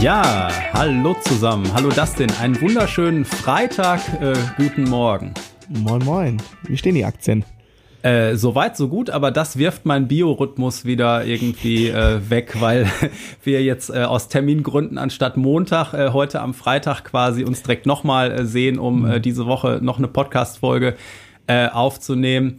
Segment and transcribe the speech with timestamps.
[0.00, 1.72] Ja, hallo zusammen.
[1.74, 2.30] Hallo Dustin.
[2.40, 4.00] Einen wunderschönen Freitag.
[4.20, 5.34] Äh, guten Morgen.
[5.68, 6.42] Moin, moin.
[6.62, 7.44] Wie stehen die Aktien?
[8.04, 12.86] Äh, Soweit, so gut, aber das wirft meinen Biorhythmus wieder irgendwie äh, weg, weil
[13.44, 18.30] wir jetzt äh, aus Termingründen anstatt Montag äh, heute am Freitag quasi uns direkt nochmal
[18.30, 20.96] äh, sehen, um äh, diese Woche noch eine Podcast-Folge
[21.46, 22.56] äh, aufzunehmen.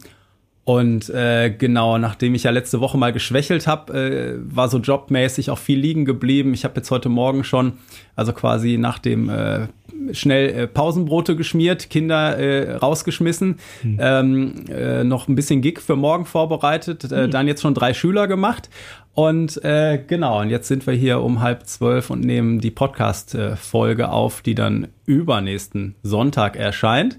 [0.64, 5.50] Und äh, genau, nachdem ich ja letzte Woche mal geschwächelt habe, äh, war so jobmäßig
[5.50, 6.54] auch viel liegen geblieben.
[6.54, 7.74] Ich habe jetzt heute Morgen schon,
[8.16, 9.68] also quasi nach dem äh,
[10.12, 13.98] schnell äh, Pausenbrote geschmiert, Kinder äh, rausgeschmissen, hm.
[14.00, 17.30] ähm, äh, noch ein bisschen Gig für morgen vorbereitet, äh, hm.
[17.30, 18.70] dann jetzt schon drei Schüler gemacht.
[19.14, 24.10] Und äh, genau, und jetzt sind wir hier um halb zwölf und nehmen die Podcast-Folge
[24.10, 27.18] auf, die dann übernächsten Sonntag erscheint.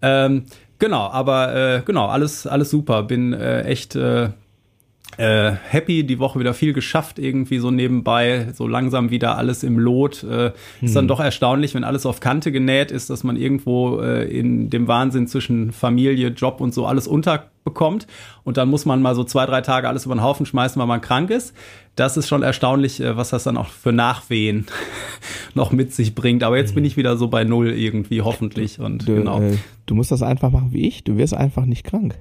[0.00, 0.44] Ähm,
[0.78, 3.04] Genau, aber äh, genau, alles, alles super.
[3.04, 3.96] Bin äh, echt
[5.16, 9.78] äh, happy, die Woche wieder viel geschafft, irgendwie so nebenbei, so langsam wieder alles im
[9.78, 10.24] Lot.
[10.24, 10.52] Äh, hm.
[10.82, 11.08] Ist dann hm.
[11.08, 15.26] doch erstaunlich, wenn alles auf Kante genäht ist, dass man irgendwo äh, in dem Wahnsinn
[15.26, 18.06] zwischen Familie, Job und so alles unterbekommt.
[18.42, 20.86] Und dann muss man mal so zwei, drei Tage alles über den Haufen schmeißen, weil
[20.86, 21.54] man krank ist.
[21.96, 24.66] Das ist schon erstaunlich, äh, was das dann auch für Nachwehen
[25.54, 26.42] noch mit sich bringt.
[26.42, 28.80] Aber jetzt bin ich wieder so bei Null irgendwie, hoffentlich.
[28.80, 29.40] Und du, genau.
[29.40, 31.04] Äh, du musst das einfach machen wie ich.
[31.04, 32.18] Du wirst einfach nicht krank.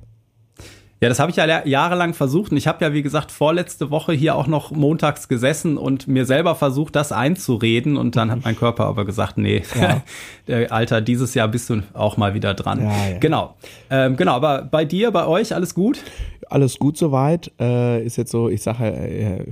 [1.04, 4.14] Ja, das habe ich ja jahrelang versucht und ich habe ja, wie gesagt, vorletzte Woche
[4.14, 8.56] hier auch noch montags gesessen und mir selber versucht, das einzureden und dann hat mein
[8.56, 10.02] Körper aber gesagt, nee, ja.
[10.70, 12.80] Alter, dieses Jahr bist du auch mal wieder dran.
[12.80, 13.18] Ja, ja.
[13.18, 13.56] Genau,
[13.90, 16.02] ähm, genau, aber bei dir, bei euch, alles gut?
[16.50, 19.46] Alles gut soweit, äh, ist jetzt so, ich sage, äh,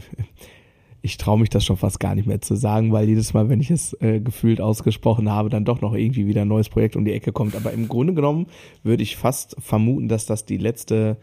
[1.02, 3.60] ich traue mich das schon fast gar nicht mehr zu sagen, weil jedes Mal, wenn
[3.60, 7.04] ich es äh, gefühlt ausgesprochen habe, dann doch noch irgendwie wieder ein neues Projekt um
[7.04, 7.58] die Ecke kommt.
[7.58, 8.48] Aber im Grunde genommen
[8.84, 11.18] würde ich fast vermuten, dass das die letzte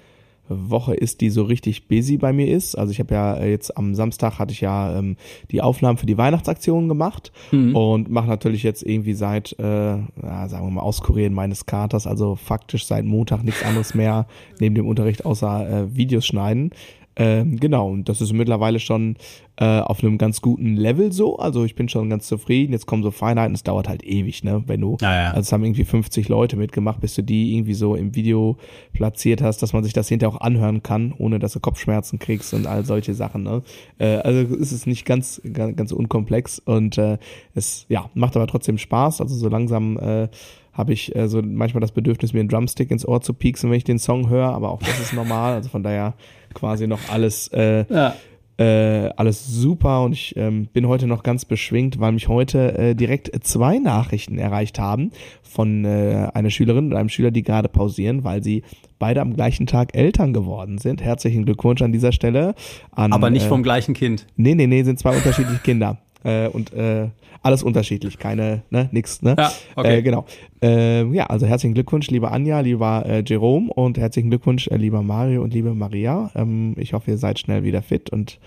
[0.48, 2.74] Woche ist, die so richtig busy bei mir ist.
[2.74, 5.16] Also ich habe ja äh, jetzt am Samstag hatte ich ja ähm,
[5.50, 7.74] die Aufnahmen für die Weihnachtsaktion gemacht mhm.
[7.74, 12.36] und mache natürlich jetzt irgendwie seit, äh, ja, sagen wir mal, Auskurieren meines Katers, also
[12.36, 14.26] faktisch seit Montag nichts anderes mehr
[14.60, 16.70] neben dem Unterricht außer äh, Videos schneiden.
[17.18, 19.16] Ähm, genau, und das ist mittlerweile schon
[19.56, 21.36] äh, auf einem ganz guten Level so.
[21.36, 22.72] Also ich bin schon ganz zufrieden.
[22.72, 24.62] Jetzt kommen so Feinheiten, es dauert halt ewig, ne?
[24.66, 25.28] Wenn du, ja, ja.
[25.30, 28.56] also es haben irgendwie 50 Leute mitgemacht, bis du die irgendwie so im Video
[28.92, 32.54] platziert hast, dass man sich das hinterher auch anhören kann, ohne dass du Kopfschmerzen kriegst
[32.54, 33.62] und all solche Sachen, ne?
[33.98, 37.18] Äh, also ist es nicht ganz, ganz, ganz unkomplex und äh,
[37.54, 39.20] es, ja, macht aber trotzdem Spaß.
[39.20, 40.28] Also so langsam äh,
[40.72, 43.76] habe ich äh, so manchmal das Bedürfnis, mir einen Drumstick ins Ohr zu pieksen, wenn
[43.76, 45.54] ich den Song höre, aber auch das ist normal.
[45.54, 46.14] Also von daher
[46.54, 48.14] quasi noch alles, äh, ja.
[48.58, 52.94] äh, alles super und ich ähm, bin heute noch ganz beschwingt, weil mich heute äh,
[52.94, 55.10] direkt zwei Nachrichten erreicht haben
[55.42, 58.62] von äh, einer Schülerin und einem Schüler, die gerade pausieren, weil sie
[58.98, 61.02] beide am gleichen Tag Eltern geworden sind.
[61.02, 62.54] Herzlichen Glückwunsch an dieser Stelle.
[62.92, 64.26] An, aber nicht äh, vom gleichen Kind.
[64.36, 65.98] Nee, nee, nee, sind zwei unterschiedliche Kinder.
[66.28, 67.08] Äh, und äh,
[67.42, 69.34] alles unterschiedlich, keine, ne, nix, ne?
[69.38, 69.98] Ja, okay.
[69.98, 70.26] Äh, genau.
[70.62, 75.02] Äh, ja, also herzlichen Glückwunsch, lieber Anja, lieber äh, Jerome und herzlichen Glückwunsch, äh, lieber
[75.02, 76.30] Mario und liebe Maria.
[76.34, 78.38] Ähm, ich hoffe, ihr seid schnell wieder fit und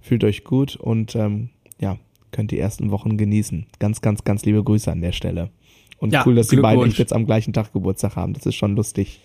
[0.00, 1.96] fühlt euch gut und ähm, ja,
[2.32, 3.66] könnt die ersten Wochen genießen.
[3.78, 5.50] Ganz, ganz, ganz liebe Grüße an der Stelle.
[5.98, 8.32] Und ja, cool, dass die beiden jetzt am gleichen Tag Geburtstag haben.
[8.32, 9.20] Das ist schon lustig.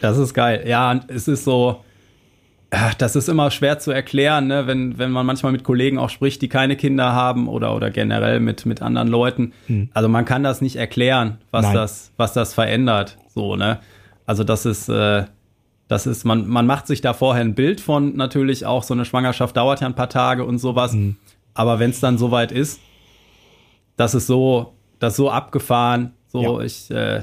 [0.00, 0.64] Das ist geil.
[0.66, 1.80] Ja, es ist so,
[2.98, 4.66] das ist immer schwer zu erklären, ne?
[4.66, 8.40] wenn, wenn man manchmal mit Kollegen auch spricht, die keine Kinder haben oder, oder generell
[8.40, 9.52] mit, mit anderen Leuten.
[9.66, 9.88] Hm.
[9.94, 13.16] Also man kann das nicht erklären, was das, was das verändert.
[13.28, 13.78] So, ne?
[14.26, 15.24] Also das ist, äh,
[15.88, 19.06] das ist, man, man macht sich da vorher ein Bild von natürlich auch, so eine
[19.06, 20.92] Schwangerschaft dauert ja ein paar Tage und sowas.
[20.92, 21.16] Hm.
[21.54, 22.80] Aber wenn es dann soweit ist,
[23.96, 26.12] das ist so, das ist so abgefahren.
[26.28, 26.64] So, ja.
[26.66, 27.22] ich, äh,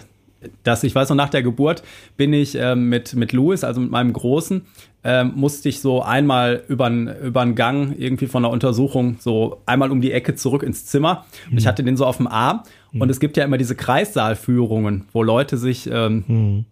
[0.64, 1.84] dass ich weiß noch, nach der Geburt
[2.18, 4.66] bin ich äh, mit, mit Louis, also mit meinem Großen,
[5.08, 10.02] ähm, musste ich so einmal über einen Gang irgendwie von der Untersuchung so einmal um
[10.02, 11.26] die Ecke zurück ins Zimmer.
[11.46, 11.58] Und mhm.
[11.60, 12.64] ich hatte den so auf dem Arm.
[12.92, 13.02] Mhm.
[13.02, 16.66] Und es gibt ja immer diese Kreissaalführungen, wo Leute sich, ähm, mhm.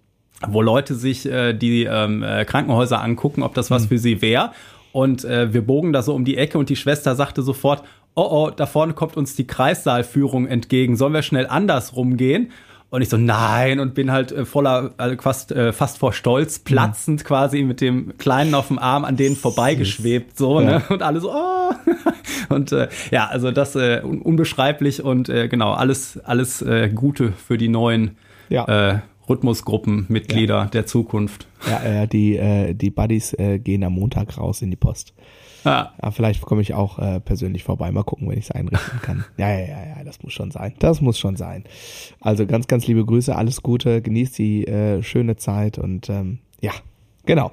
[0.47, 3.87] wo Leute sich äh, die ähm, äh, Krankenhäuser angucken, ob das was mhm.
[3.89, 4.49] für sie wäre.
[4.93, 7.83] Und äh, wir bogen da so um die Ecke und die Schwester sagte sofort,
[8.15, 10.95] oh oh, da vorne kommt uns die Kreissaalführung entgegen.
[10.95, 12.51] Sollen wir schnell andersrum gehen?
[12.93, 16.59] Und ich so, nein, und bin halt äh, voller, also fast, äh, fast vor Stolz,
[16.59, 17.25] platzend mhm.
[17.25, 20.77] quasi mit dem Kleinen auf dem Arm an denen vorbeigeschwebt, so, ja.
[20.77, 20.83] ne?
[20.89, 21.71] Und alle so, oh.
[22.49, 27.57] Und äh, ja, also das äh, unbeschreiblich und äh, genau, alles, alles äh, Gute für
[27.57, 28.15] die neuen
[28.49, 28.65] ja.
[28.65, 30.65] äh, Rhythmusgruppenmitglieder ja.
[30.65, 31.47] der Zukunft.
[31.67, 35.15] Ja, äh, die, äh, die Buddies äh, gehen am Montag raus in die Post.
[35.63, 35.93] Ja.
[36.01, 37.91] ja vielleicht komme ich auch äh, persönlich vorbei.
[37.91, 39.25] Mal gucken, wenn ich es einrichten kann.
[39.37, 40.73] Ja, ja, ja, ja, das muss schon sein.
[40.79, 41.63] Das muss schon sein.
[42.19, 46.71] Also ganz, ganz liebe Grüße, alles Gute, genießt die äh, schöne Zeit und ähm, ja,
[47.25, 47.51] Genau.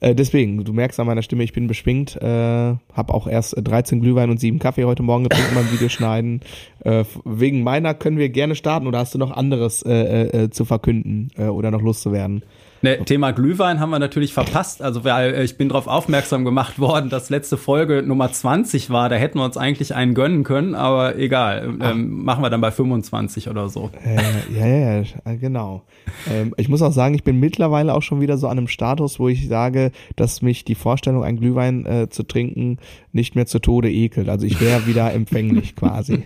[0.00, 2.20] Äh, deswegen, du merkst an meiner Stimme, ich bin beschwingt.
[2.20, 6.40] Äh, habe auch erst 13 Glühwein und 7 Kaffee heute Morgen getrunken beim Videoschneiden.
[6.80, 10.50] Äh, wegen meiner können wir gerne starten oder hast du noch anderes äh, äh, äh
[10.50, 12.42] zu verkünden äh, oder noch loszuwerden?
[12.82, 14.82] Ne, Thema Glühwein haben wir natürlich verpasst.
[14.82, 19.08] Also weil äh, ich bin darauf aufmerksam gemacht worden, dass letzte Folge Nummer 20 war.
[19.08, 21.76] Da hätten wir uns eigentlich einen gönnen können, aber egal.
[21.80, 23.90] Ähm, machen wir dann bei 25 oder so.
[24.04, 25.82] Äh, ja, ja, ja, genau.
[26.28, 29.20] Ähm, ich muss auch sagen, ich bin mittlerweile auch schon wieder so an einem Status,
[29.20, 32.78] wo ich sage, dass mich die Vorstellung, einen Glühwein äh, zu trinken,
[33.12, 34.28] nicht mehr zu Tode ekelt.
[34.28, 36.24] Also ich wäre wieder empfänglich quasi.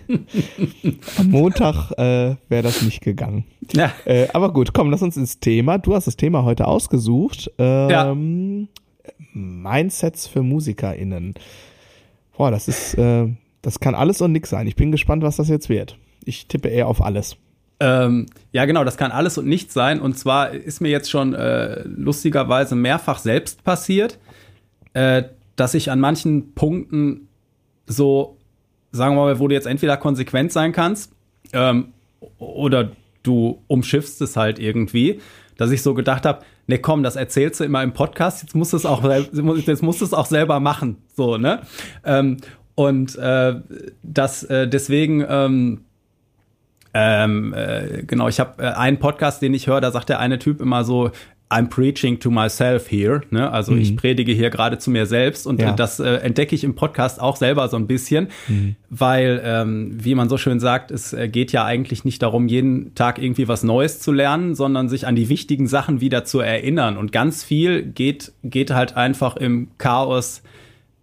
[1.19, 3.45] Am Montag äh, wäre das nicht gegangen.
[3.73, 3.91] Ja.
[4.05, 5.77] Äh, aber gut, komm, lass uns ins Thema.
[5.77, 7.51] Du hast das Thema heute ausgesucht.
[7.59, 8.15] Ähm, ja.
[9.33, 11.35] Mindsets für MusikerInnen.
[12.35, 13.27] Boah, das ist, äh,
[13.61, 14.67] das kann alles und nix sein.
[14.67, 15.97] Ich bin gespannt, was das jetzt wird.
[16.25, 17.37] Ich tippe eher auf alles.
[17.79, 19.99] Ähm, ja, genau, das kann alles und nichts sein.
[19.99, 24.17] Und zwar ist mir jetzt schon äh, lustigerweise mehrfach selbst passiert,
[24.93, 25.23] äh,
[25.55, 27.27] dass ich an manchen Punkten
[27.85, 28.37] so,
[28.91, 31.11] sagen wir mal, wo du jetzt entweder konsequent sein kannst
[31.53, 31.93] ähm,
[32.39, 32.91] oder
[33.23, 35.19] du umschiffst es halt irgendwie,
[35.57, 38.73] dass ich so gedacht habe, ne komm, das erzählst du immer im Podcast, jetzt musst
[38.73, 41.61] du es auch, jetzt musst du es auch selber machen, so, ne?
[42.03, 42.37] Ähm,
[42.75, 43.55] und äh,
[44.03, 45.81] das äh, deswegen ähm,
[46.93, 50.39] ähm, äh, genau, ich habe äh, einen Podcast, den ich höre, da sagt der eine
[50.39, 51.11] Typ immer so,
[51.49, 53.21] I'm preaching to myself here.
[53.29, 53.49] Ne?
[53.49, 53.79] Also mhm.
[53.79, 55.71] ich predige hier gerade zu mir selbst und ja.
[55.71, 58.75] das äh, entdecke ich im Podcast auch selber so ein bisschen, mhm.
[58.89, 62.93] weil, ähm, wie man so schön sagt, es äh, geht ja eigentlich nicht darum, jeden
[62.95, 66.97] Tag irgendwie was Neues zu lernen, sondern sich an die wichtigen Sachen wieder zu erinnern.
[66.97, 70.41] Und ganz viel geht, geht halt einfach im Chaos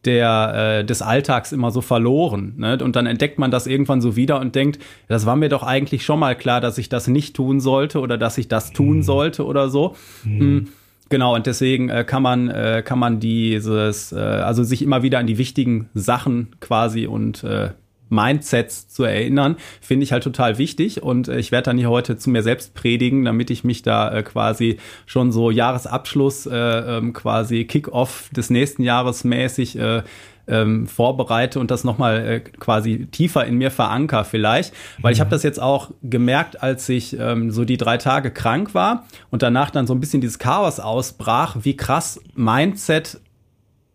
[0.07, 2.55] der, äh, des Alltags immer so verloren.
[2.57, 2.79] Ne?
[2.83, 4.79] Und dann entdeckt man das irgendwann so wieder und denkt,
[5.09, 8.19] das war mir doch eigentlich schon mal klar, dass ich das nicht tun sollte oder
[8.19, 9.03] dass ich das tun mhm.
[9.03, 9.95] sollte oder so.
[10.25, 10.69] Mhm.
[11.11, 15.19] Genau, und deswegen äh, kann man, äh, kann man dieses, äh, also sich immer wieder
[15.19, 17.71] an die wichtigen Sachen quasi und äh,
[18.15, 21.03] Mindsets zu erinnern, finde ich halt total wichtig.
[21.03, 24.13] Und äh, ich werde dann hier heute zu mir selbst predigen, damit ich mich da
[24.13, 30.03] äh, quasi schon so Jahresabschluss, äh, ähm, quasi Kick-off des nächsten Jahres mäßig äh,
[30.47, 34.75] ähm, vorbereite und das nochmal äh, quasi tiefer in mir veranker vielleicht.
[35.01, 38.75] Weil ich habe das jetzt auch gemerkt, als ich ähm, so die drei Tage krank
[38.75, 43.21] war und danach dann so ein bisschen dieses Chaos ausbrach, wie krass Mindset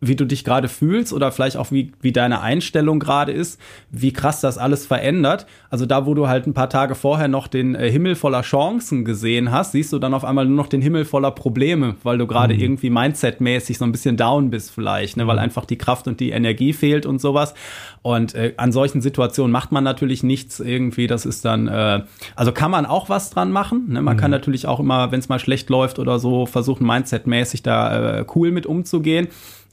[0.00, 3.60] wie du dich gerade fühlst oder vielleicht auch wie, wie deine Einstellung gerade ist,
[3.90, 5.46] wie krass das alles verändert.
[5.68, 9.04] Also da, wo du halt ein paar Tage vorher noch den äh, Himmel voller Chancen
[9.04, 12.26] gesehen hast, siehst du dann auf einmal nur noch den Himmel voller Probleme, weil du
[12.26, 12.60] gerade mhm.
[12.60, 15.42] irgendwie mindsetmäßig so ein bisschen down bist vielleicht, ne, weil mhm.
[15.42, 17.52] einfach die Kraft und die Energie fehlt und sowas.
[18.00, 21.08] Und äh, an solchen Situationen macht man natürlich nichts irgendwie.
[21.08, 22.04] Das ist dann, äh,
[22.36, 23.88] also kann man auch was dran machen.
[23.88, 24.00] Ne?
[24.00, 24.20] Man mhm.
[24.20, 28.24] kann natürlich auch immer, wenn es mal schlecht läuft oder so, versuchen mindsetmäßig da äh,
[28.34, 29.28] cool mit umzugehen.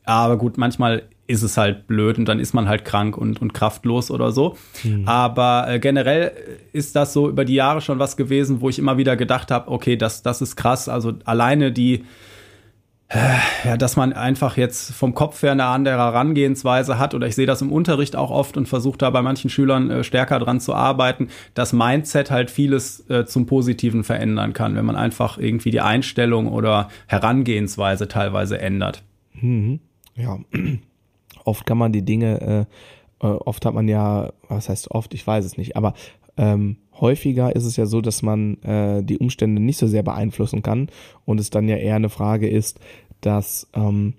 [0.07, 3.53] Aber gut, manchmal ist es halt blöd und dann ist man halt krank und, und
[3.53, 4.55] kraftlos oder so.
[4.83, 5.05] Mhm.
[5.05, 6.31] Aber äh, generell
[6.71, 9.69] ist das so über die Jahre schon was gewesen, wo ich immer wieder gedacht habe,
[9.69, 10.87] okay, das, das ist krass.
[10.87, 12.05] Also alleine die,
[13.09, 13.17] äh,
[13.65, 17.45] ja, dass man einfach jetzt vom Kopf her eine andere Herangehensweise hat oder ich sehe
[17.45, 20.73] das im Unterricht auch oft und versuche da bei manchen Schülern äh, stärker dran zu
[20.73, 25.81] arbeiten, dass Mindset halt vieles äh, zum Positiven verändern kann, wenn man einfach irgendwie die
[25.81, 29.03] Einstellung oder Herangehensweise teilweise ändert.
[29.33, 29.81] Mhm.
[30.17, 30.39] Ja,
[31.45, 32.67] oft kann man die Dinge,
[33.21, 35.93] äh, äh, oft hat man ja, was heißt oft, ich weiß es nicht, aber
[36.37, 40.61] ähm, häufiger ist es ja so, dass man äh, die Umstände nicht so sehr beeinflussen
[40.61, 40.89] kann
[41.25, 42.79] und es dann ja eher eine Frage ist,
[43.21, 44.13] dass ähm,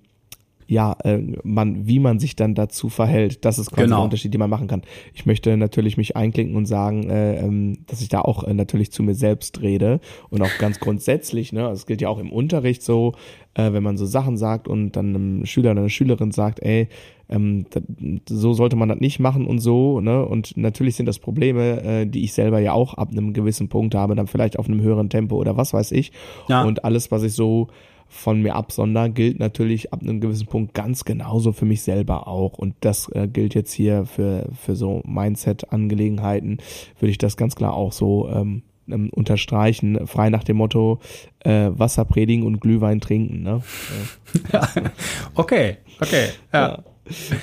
[0.69, 3.97] ja, äh, man, wie man sich dann dazu verhält, das ist quasi genau.
[3.97, 4.83] der Unterschied, den man machen kann.
[5.15, 8.93] Ich möchte natürlich mich einklinken und sagen, äh, ähm, dass ich da auch äh, natürlich
[8.93, 12.83] zu mir selbst rede und auch ganz grundsätzlich, ne, das gilt ja auch im Unterricht
[12.83, 13.15] so,
[13.55, 16.89] äh, wenn man so Sachen sagt und dann einem Schüler oder einer Schülerin sagt, ey,
[17.31, 17.65] ähm,
[18.29, 20.25] so sollte man das nicht machen und so, ne?
[20.25, 23.95] Und natürlich sind das Probleme, äh, die ich selber ja auch ab einem gewissen Punkt
[23.95, 26.13] habe, dann vielleicht auf einem höheren Tempo oder was weiß ich.
[26.49, 26.65] Ja.
[26.65, 27.69] Und alles, was ich so
[28.09, 32.59] von mir absondern, gilt natürlich ab einem gewissen Punkt ganz genauso für mich selber auch.
[32.59, 36.59] Und das äh, gilt jetzt hier für, für so Mindset-Angelegenheiten,
[36.99, 41.01] würde ich das ganz klar auch so ähm, ähm, unterstreichen, frei nach dem Motto
[41.41, 43.43] äh, Wasser predigen und Glühwein trinken.
[43.43, 43.63] Ne?
[44.53, 44.69] ja.
[45.35, 46.69] okay, okay, ja.
[46.69, 46.85] ja.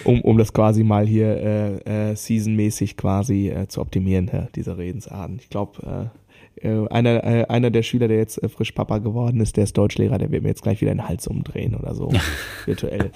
[0.04, 4.78] Um, um das quasi mal hier äh, äh, seasonmäßig quasi äh, zu optimieren, ja, diese
[4.78, 5.38] Redensarten.
[5.40, 6.25] Ich glaube, äh,
[6.62, 9.78] äh, einer, äh, einer der Schüler, der jetzt äh, frisch Papa geworden ist, der ist
[9.78, 12.12] Deutschlehrer, der wird mir jetzt gleich wieder den Hals umdrehen oder so,
[12.66, 13.12] virtuell.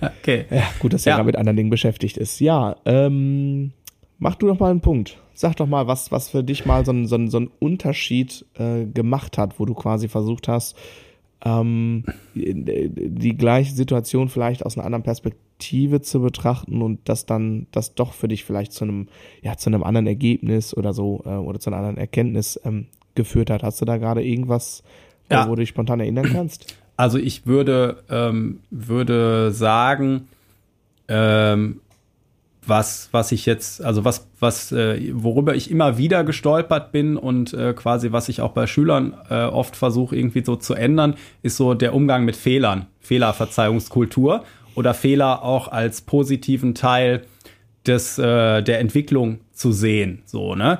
[0.00, 0.46] Okay.
[0.50, 1.22] Ja, gut, dass er ja.
[1.22, 2.40] mit anderen Dingen beschäftigt ist.
[2.40, 3.72] Ja, ähm,
[4.18, 5.18] mach du doch mal einen Punkt.
[5.34, 8.46] Sag doch mal, was, was für dich mal so ein, so ein, so ein Unterschied
[8.54, 10.76] äh, gemacht hat, wo du quasi versucht hast,
[11.44, 12.04] ähm,
[12.34, 18.12] die gleiche Situation vielleicht aus einer anderen Perspektive zu betrachten und das dann, das doch
[18.12, 19.08] für dich vielleicht zu einem,
[19.42, 23.50] ja, zu einem anderen Ergebnis oder so, äh, oder zu einer anderen Erkenntnis ähm, geführt
[23.50, 23.62] hat.
[23.62, 24.82] Hast du da gerade irgendwas,
[25.30, 25.46] ja.
[25.46, 26.74] wo du dich spontan erinnern kannst?
[26.96, 30.28] Also ich würde, ähm, würde sagen,
[31.08, 31.80] ähm,
[32.70, 37.52] was, was ich jetzt, also was, was, äh, worüber ich immer wieder gestolpert bin und
[37.52, 41.58] äh, quasi, was ich auch bei Schülern äh, oft versuche, irgendwie so zu ändern, ist
[41.58, 47.26] so der Umgang mit Fehlern, Fehlerverzeihungskultur oder Fehler auch als positiven Teil
[47.86, 50.22] des, äh, der Entwicklung zu sehen.
[50.24, 50.78] So, ne?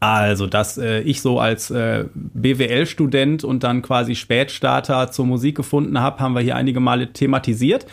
[0.00, 5.98] Also, dass äh, ich so als äh, BWL-Student und dann quasi Spätstarter zur Musik gefunden
[5.98, 7.86] habe, haben wir hier einige Male thematisiert.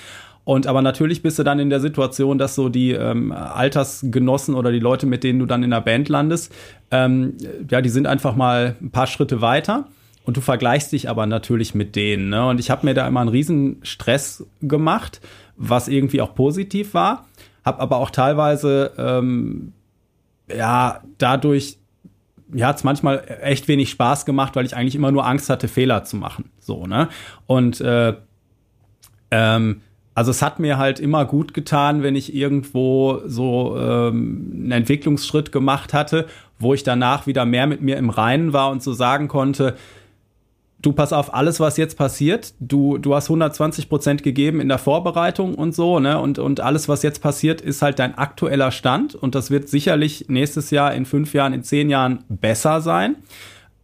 [0.51, 4.74] Und aber natürlich bist du dann in der Situation, dass so die ähm, Altersgenossen oder
[4.74, 6.53] die Leute, mit denen du dann in der Band landest,
[6.91, 7.38] ähm,
[7.70, 9.88] ja, die sind einfach mal ein paar Schritte weiter.
[10.25, 12.27] Und du vergleichst dich aber natürlich mit denen.
[12.27, 12.46] Ne?
[12.46, 15.22] Und ich habe mir da immer einen riesen Stress gemacht,
[15.55, 17.29] was irgendwie auch positiv war.
[17.63, 19.72] Hab aber auch teilweise ähm,
[20.53, 21.77] ja dadurch
[22.53, 26.03] ja, hat's manchmal echt wenig Spaß gemacht, weil ich eigentlich immer nur Angst hatte, Fehler
[26.03, 26.51] zu machen.
[26.60, 27.08] So, ne?
[27.48, 28.15] Und äh,
[29.31, 29.79] ähm,
[30.22, 35.51] also es hat mir halt immer gut getan, wenn ich irgendwo so ähm, einen Entwicklungsschritt
[35.51, 36.28] gemacht hatte,
[36.60, 39.75] wo ich danach wieder mehr mit mir im Reinen war und so sagen konnte,
[40.80, 44.78] du pass auf alles, was jetzt passiert, du, du hast 120 Prozent gegeben in der
[44.78, 49.16] Vorbereitung und so, ne, und, und alles, was jetzt passiert, ist halt dein aktueller Stand
[49.16, 53.16] und das wird sicherlich nächstes Jahr, in fünf Jahren, in zehn Jahren besser sein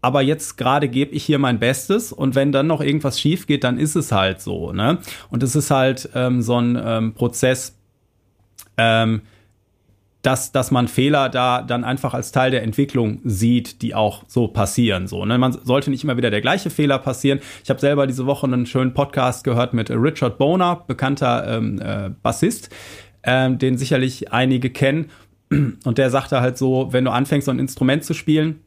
[0.02, 3.64] aber jetzt gerade gebe ich hier mein Bestes und wenn dann noch irgendwas schief geht,
[3.64, 4.72] dann ist es halt so.
[4.72, 5.00] Ne?
[5.30, 7.78] Und es ist halt ähm, so ein ähm, Prozess,
[8.78, 9.22] ähm,
[10.22, 14.48] dass, dass man Fehler da dann einfach als Teil der Entwicklung sieht, die auch so
[14.48, 15.08] passieren.
[15.08, 15.38] So, ne?
[15.38, 17.40] Man sollte nicht immer wieder der gleiche Fehler passieren.
[17.64, 22.10] Ich habe selber diese Woche einen schönen Podcast gehört mit Richard Boner, bekannter ähm, äh,
[22.22, 22.70] Bassist,
[23.24, 25.10] ähm, den sicherlich einige kennen.
[25.50, 28.60] Und der sagte halt so, wenn du anfängst, so ein Instrument zu spielen,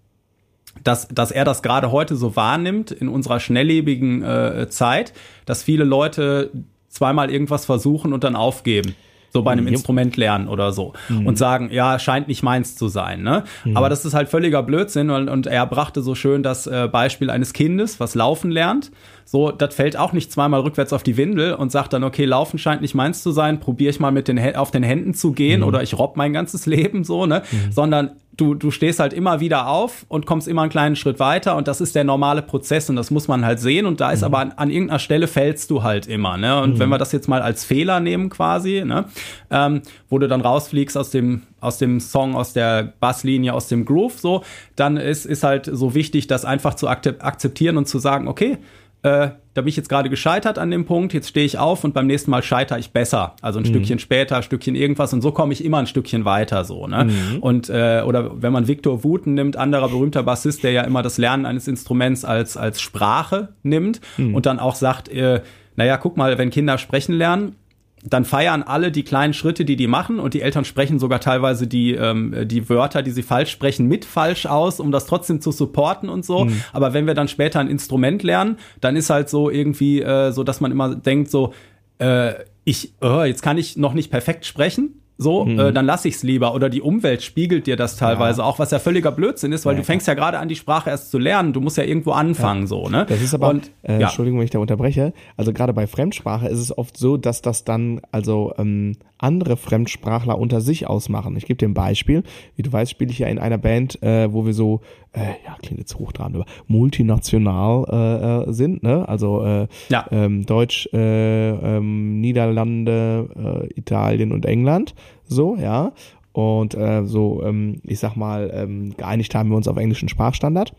[0.85, 5.13] dass, dass er das gerade heute so wahrnimmt in unserer schnelllebigen äh, Zeit,
[5.47, 6.51] dass viele Leute
[6.89, 8.95] zweimal irgendwas versuchen und dann aufgeben.
[9.33, 9.75] So bei einem mhm.
[9.75, 10.93] Instrument lernen oder so.
[11.09, 11.27] Mhm.
[11.27, 13.23] Und sagen, ja, scheint nicht meins zu sein.
[13.23, 13.45] Ne?
[13.65, 13.77] Mhm.
[13.77, 15.11] Aber das ist halt völliger Blödsinn.
[15.11, 18.91] Und, und er brachte so schön das äh, Beispiel eines Kindes, was laufen lernt.
[19.25, 22.59] So, das fällt auch nicht zweimal rückwärts auf die Windel und sagt dann, okay, laufen
[22.59, 25.61] scheint nicht meins zu sein, probiere ich mal mit den auf den Händen zu gehen
[25.61, 25.67] mhm.
[25.69, 27.43] oder ich robb mein ganzes Leben so, ne?
[27.53, 27.71] Mhm.
[27.71, 31.57] Sondern du, du stehst halt immer wieder auf und kommst immer einen kleinen Schritt weiter
[31.57, 34.21] und das ist der normale Prozess und das muss man halt sehen und da ist
[34.21, 34.27] mhm.
[34.27, 36.61] aber an, an, irgendeiner Stelle fällst du halt immer, ne?
[36.61, 36.79] Und mhm.
[36.79, 39.05] wenn wir das jetzt mal als Fehler nehmen quasi, ne?
[39.51, 43.85] Ähm, wo du dann rausfliegst aus dem, aus dem Song, aus der Basslinie, aus dem
[43.85, 44.43] Groove, so,
[44.77, 48.59] dann ist, ist halt so wichtig, das einfach zu akzeptieren und zu sagen, okay,
[49.03, 51.95] äh, da bin ich jetzt gerade gescheitert an dem Punkt, jetzt stehe ich auf und
[51.95, 53.35] beim nächsten Mal scheitere ich besser.
[53.41, 53.69] Also ein mhm.
[53.69, 56.87] Stückchen später, ein Stückchen irgendwas und so komme ich immer ein Stückchen weiter so.
[56.87, 57.05] Ne?
[57.05, 57.39] Mhm.
[57.41, 61.19] Und äh, oder wenn man Victor Wooten nimmt, anderer berühmter Bassist, der ja immer das
[61.19, 64.35] Lernen eines Instruments als, als Sprache nimmt mhm.
[64.35, 65.41] und dann auch sagt, äh,
[65.77, 67.57] naja, guck mal, wenn Kinder sprechen lernen,
[68.03, 71.67] dann feiern alle die kleinen Schritte, die die machen und die Eltern sprechen sogar teilweise
[71.67, 75.53] die, ähm, die Wörter, die sie falsch sprechen, mit falsch aus, um das trotzdem zu
[75.53, 76.47] supporten und so.
[76.47, 76.63] Mhm.
[76.73, 80.45] Aber wenn wir dann später ein Instrument lernen, dann ist halt so irgendwie äh, so,
[80.45, 81.53] dass man immer denkt so,
[81.99, 85.59] äh, ich, oh, jetzt kann ich noch nicht perfekt sprechen, so, mhm.
[85.59, 86.55] äh, dann lass ich's lieber.
[86.55, 88.47] Oder die Umwelt spiegelt dir das teilweise ja.
[88.47, 90.89] auch, was ja völliger Blödsinn ist, weil ja, du fängst ja gerade an, die Sprache
[90.89, 91.53] erst zu lernen.
[91.53, 93.05] Du musst ja irgendwo anfangen, so, ne?
[93.07, 95.13] Das ist aber, Und, äh, Entschuldigung, wenn ich da unterbreche.
[95.37, 100.39] Also gerade bei Fremdsprache ist es oft so, dass das dann, also ähm, andere Fremdsprachler
[100.39, 101.37] unter sich ausmachen.
[101.37, 102.23] Ich gebe dir ein Beispiel.
[102.57, 104.81] Wie du weißt, spiele ich ja in einer Band, äh, wo wir so,
[105.13, 109.09] äh, ja, klingt jetzt hoch dran, aber multinational äh, äh, sind, ne?
[109.09, 110.07] Also äh, ja.
[110.11, 114.95] ähm, Deutsch, äh, ähm, Niederlande, äh, Italien und England.
[115.25, 115.93] So, ja.
[116.33, 116.77] Und
[117.07, 120.75] so, ähm, ich sag mal, ähm, geeinigt haben wir uns auf englischen Sprachstandard.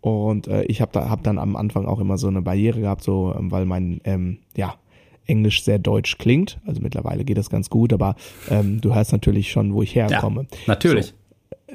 [0.00, 3.34] Und ich habe da hab dann am Anfang auch immer so eine Barriere gehabt, so
[3.38, 4.76] ähm, weil mein ähm, ja
[5.28, 6.58] Englisch sehr deutsch klingt.
[6.66, 8.16] Also mittlerweile geht das ganz gut, aber
[8.50, 10.46] ähm, du hörst natürlich schon, wo ich herkomme.
[10.50, 11.06] Ja, natürlich.
[11.06, 11.12] So,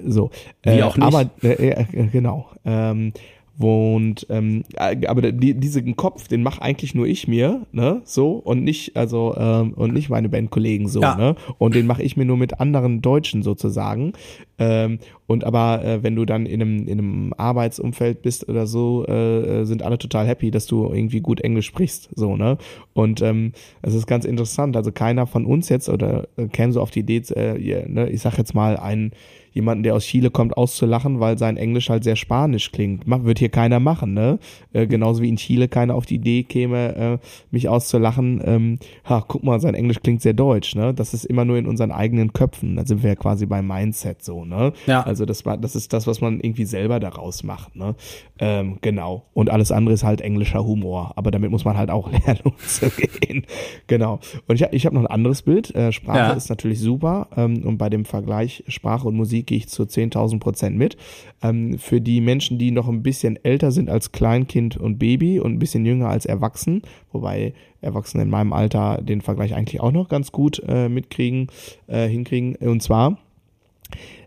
[0.06, 0.32] so.
[0.64, 1.06] Wie äh, auch nicht.
[1.06, 2.48] Aber äh, äh, genau.
[2.66, 3.14] Ähm,
[3.60, 8.32] und ähm, äh, aber die, diesen Kopf, den mach eigentlich nur ich mir, ne, so
[8.32, 11.16] und nicht also ähm, und nicht meine Bandkollegen so, ja.
[11.16, 14.14] ne, und den mache ich mir nur mit anderen Deutschen sozusagen.
[14.58, 14.98] Ähm,
[15.28, 19.62] Und aber äh, wenn du dann in einem, in einem Arbeitsumfeld bist oder so, äh,
[19.62, 22.10] äh, sind alle total happy, dass du irgendwie gut Englisch sprichst.
[22.16, 22.58] So, ne?
[22.94, 24.78] Und ähm, es ist ganz interessant.
[24.78, 28.22] Also keiner von uns jetzt oder äh, käme so auf die Idee, äh, ne, ich
[28.22, 29.12] sag jetzt mal, einen
[29.54, 33.04] jemanden, der aus Chile kommt, auszulachen, weil sein Englisch halt sehr spanisch klingt.
[33.06, 34.40] Wird hier keiner machen, ne?
[34.74, 37.18] Äh, genauso wie in Chile keiner auf die Idee käme, äh,
[37.52, 40.94] mich auszulachen, ähm, ha, guck mal, sein Englisch klingt sehr deutsch, ne?
[40.94, 42.76] Das ist immer nur in unseren eigenen Köpfen.
[42.76, 44.74] Da sind wir ja quasi beim Mindset so, ne?
[44.88, 45.04] Ja.
[45.04, 47.96] Also das war, das ist das, was man irgendwie selber daraus macht, ne?
[48.40, 49.26] Ähm, genau.
[49.34, 51.14] Und alles andere ist halt englischer Humor.
[51.16, 53.46] Aber damit muss man halt auch lernen, umzugehen.
[53.88, 54.20] genau.
[54.48, 55.74] Und ich, ich habe noch ein anderes Bild.
[55.76, 56.32] Äh, Sprache ja.
[56.32, 57.28] ist natürlich super.
[57.38, 60.98] Ähm, und bei dem Vergleich Sprache und Musik gehe ich zu 10.000 Prozent mit.
[61.42, 65.54] Ähm, für die Menschen, die noch ein bisschen älter sind als Kleinkind und Baby und
[65.54, 66.82] ein bisschen jünger als Erwachsen,
[67.12, 71.48] wobei Erwachsene in meinem Alter den Vergleich eigentlich auch noch ganz gut äh, mitkriegen,
[71.88, 72.56] äh, hinkriegen.
[72.56, 73.18] Und zwar,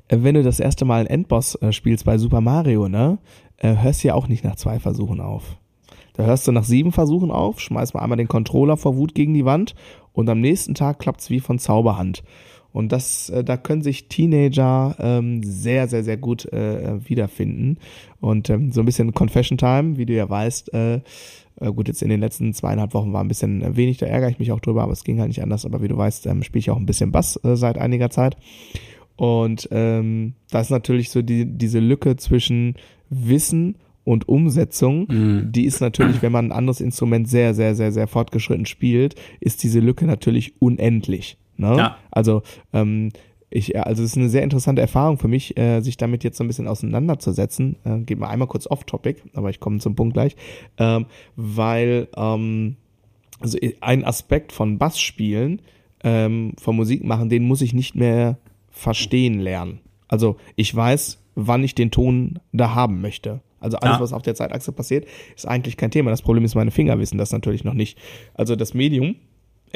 [0.08, 3.18] äh, wenn du das erste Mal einen Endboss äh, spielst bei Super Mario, ne,
[3.58, 5.56] äh, hörst du ja auch nicht nach zwei Versuchen auf.
[6.14, 9.35] Da hörst du nach sieben Versuchen auf, schmeißt mal einmal den Controller vor Wut gegen
[9.35, 9.75] die Wand
[10.14, 12.23] und am nächsten Tag klappt's wie von Zauberhand.
[12.76, 17.78] Und das, äh, da können sich Teenager ähm, sehr, sehr, sehr gut äh, wiederfinden.
[18.21, 22.02] Und ähm, so ein bisschen Confession Time, wie du ja weißt, äh, äh, gut, jetzt
[22.02, 24.83] in den letzten zweieinhalb Wochen war ein bisschen wenig, da ärgere ich mich auch drüber,
[24.83, 25.64] aber es ging halt nicht anders.
[25.64, 28.37] Aber wie du weißt, ähm, spiele ich auch ein bisschen Bass äh, seit einiger Zeit.
[29.16, 32.75] Und ähm, da ist natürlich so die, diese Lücke zwischen
[33.09, 35.50] Wissen und Umsetzung, mhm.
[35.50, 39.62] die ist natürlich, wenn man ein anderes Instrument sehr, sehr, sehr, sehr fortgeschritten spielt, ist
[39.62, 41.38] diese Lücke natürlich unendlich.
[41.56, 41.76] Ne?
[41.76, 41.96] Ja.
[42.10, 43.10] Also ähm,
[43.50, 46.44] ich, also es ist eine sehr interessante Erfahrung für mich, äh, sich damit jetzt so
[46.44, 47.76] ein bisschen auseinanderzusetzen.
[47.84, 50.36] Äh, geht mal einmal kurz off-topic, aber ich komme zum Punkt gleich,
[50.78, 52.76] ähm, weil ähm,
[53.40, 55.62] also ein Aspekt von Bassspielen,
[56.02, 58.38] ähm, von Musik machen, den muss ich nicht mehr
[58.70, 59.80] verstehen lernen.
[60.08, 63.40] Also ich weiß, wann ich den Ton da haben möchte.
[63.60, 64.00] Also alles, ja.
[64.00, 66.10] was auf der Zeitachse passiert, ist eigentlich kein Thema.
[66.10, 67.98] Das Problem ist, meine Finger wissen das natürlich noch nicht.
[68.34, 69.16] Also das Medium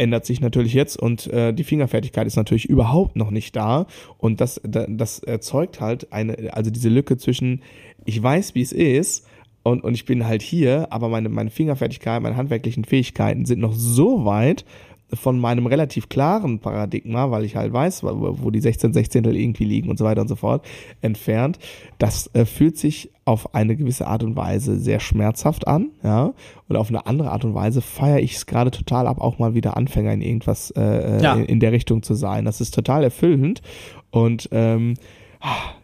[0.01, 3.87] ändert sich natürlich jetzt und äh, die Fingerfertigkeit ist natürlich überhaupt noch nicht da.
[4.17, 7.63] Und das das erzeugt halt eine also diese Lücke zwischen
[8.07, 9.27] ich weiß wie es ist
[9.63, 13.75] und und ich bin halt hier aber meine meine Fingerfertigkeit meine handwerklichen Fähigkeiten sind noch
[13.75, 14.65] so weit
[15.15, 19.91] von meinem relativ klaren Paradigma, weil ich halt weiß, wo die 16 Sechzehntel irgendwie liegen
[19.91, 20.65] und so weiter und so fort,
[21.01, 21.59] entfernt.
[21.99, 26.33] Das äh, fühlt sich auf eine gewisse Art und Weise sehr schmerzhaft an, ja,
[26.69, 29.55] und auf eine andere Art und Weise feiere ich es gerade total ab, auch mal
[29.55, 31.35] wieder Anfänger in irgendwas äh, äh ja.
[31.35, 32.45] in, in, der Richtung zu sein.
[32.45, 33.63] Das ist total erfüllend
[34.11, 34.95] und ähm,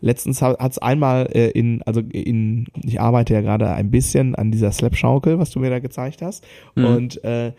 [0.03, 4.51] Letztens hat es einmal äh, in, also in, ich arbeite ja gerade ein bisschen an
[4.51, 6.45] dieser Slap-Schaukel, was du mir da gezeigt hast.
[6.75, 6.85] Mhm.
[6.85, 7.53] Und äh,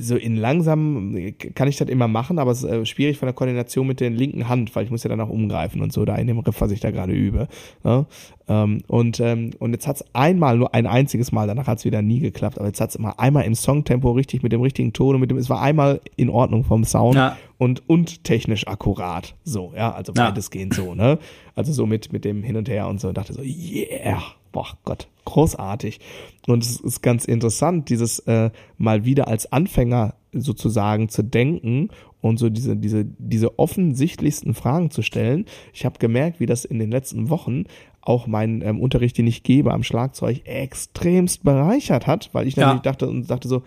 [0.00, 1.16] so in langsam
[1.54, 4.10] kann ich das immer machen, aber es ist äh, schwierig von der Koordination mit der
[4.10, 6.60] linken Hand, weil ich muss ja dann auch umgreifen und so da in dem Riff,
[6.60, 7.46] was ich da gerade übe.
[7.84, 8.06] Ne?
[8.48, 12.18] Ähm, und, ähm, und jetzt hat's einmal, nur ein einziges Mal, danach hat's wieder nie
[12.18, 15.30] geklappt, aber jetzt hat's immer einmal im Songtempo richtig mit dem richtigen Ton und mit
[15.30, 17.36] dem, es war einmal in Ordnung vom Sound ja.
[17.58, 19.36] und, und technisch akkurat.
[19.44, 20.28] So, ja, also ja.
[20.28, 21.18] weitestgehend so, ne?
[21.54, 24.22] Also so mit, mit dem Hin und Her und so und dachte so, yeah,
[24.56, 26.00] boah Gott, großartig.
[26.46, 31.90] Und es ist ganz interessant, dieses äh, mal wieder als Anfänger sozusagen zu denken
[32.22, 35.44] und so diese, diese, diese offensichtlichsten Fragen zu stellen.
[35.74, 37.64] Ich habe gemerkt, wie das in den letzten Wochen
[38.00, 42.78] auch meinen ähm, Unterricht, den ich gebe am Schlagzeug, extremst bereichert hat, weil ich natürlich
[42.78, 42.92] ja.
[42.92, 43.62] dachte und dachte so,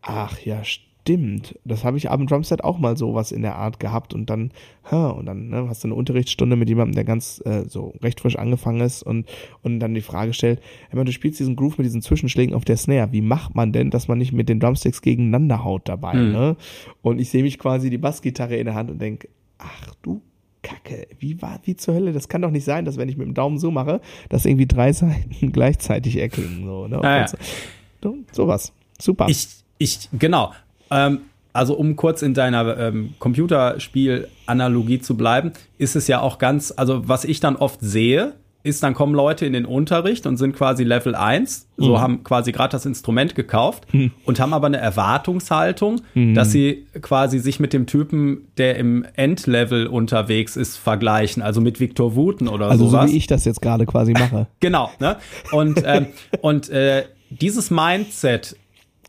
[0.00, 1.58] ach ja, stimmt stimmt.
[1.64, 4.52] Das habe ich am Drumset auch mal sowas in der Art gehabt und dann,
[4.90, 8.20] ha, und dann ne, hast du eine Unterrichtsstunde mit jemandem, der ganz äh, so recht
[8.20, 9.28] frisch angefangen ist und,
[9.62, 10.60] und dann die Frage stellt,
[10.90, 13.90] hey, du spielst diesen Groove mit diesen Zwischenschlägen auf der Snare, wie macht man denn,
[13.90, 16.32] dass man nicht mit den Drumsticks gegeneinander haut dabei, mhm.
[16.32, 16.56] ne?
[17.02, 20.22] Und ich sehe mich quasi die Bassgitarre in der Hand und denk, ach du
[20.62, 22.12] Kacke, wie war, wie zur Hölle?
[22.12, 24.66] Das kann doch nicht sein, dass wenn ich mit dem Daumen so mache, dass irgendwie
[24.66, 27.02] drei Seiten gleichzeitig erklingen, so, ne?
[27.02, 27.26] Ah, ja.
[27.26, 28.72] so, sowas.
[29.00, 29.26] Super.
[29.28, 30.52] Ich, ich, genau.
[30.92, 31.20] Ähm,
[31.52, 37.08] also um kurz in deiner ähm, Computerspiel-Analogie zu bleiben, ist es ja auch ganz, also
[37.08, 40.84] was ich dann oft sehe, ist, dann kommen Leute in den Unterricht und sind quasi
[40.84, 42.00] Level 1, so mhm.
[42.00, 44.12] haben quasi gerade das Instrument gekauft mhm.
[44.24, 46.34] und haben aber eine Erwartungshaltung, mhm.
[46.34, 51.80] dass sie quasi sich mit dem Typen, der im Endlevel unterwegs ist, vergleichen, also mit
[51.80, 53.00] Victor Wooten oder also sowas.
[53.00, 54.46] Also so wie ich das jetzt gerade quasi mache.
[54.60, 55.16] genau, ne?
[55.50, 56.06] Und, ähm,
[56.40, 58.56] und äh, dieses Mindset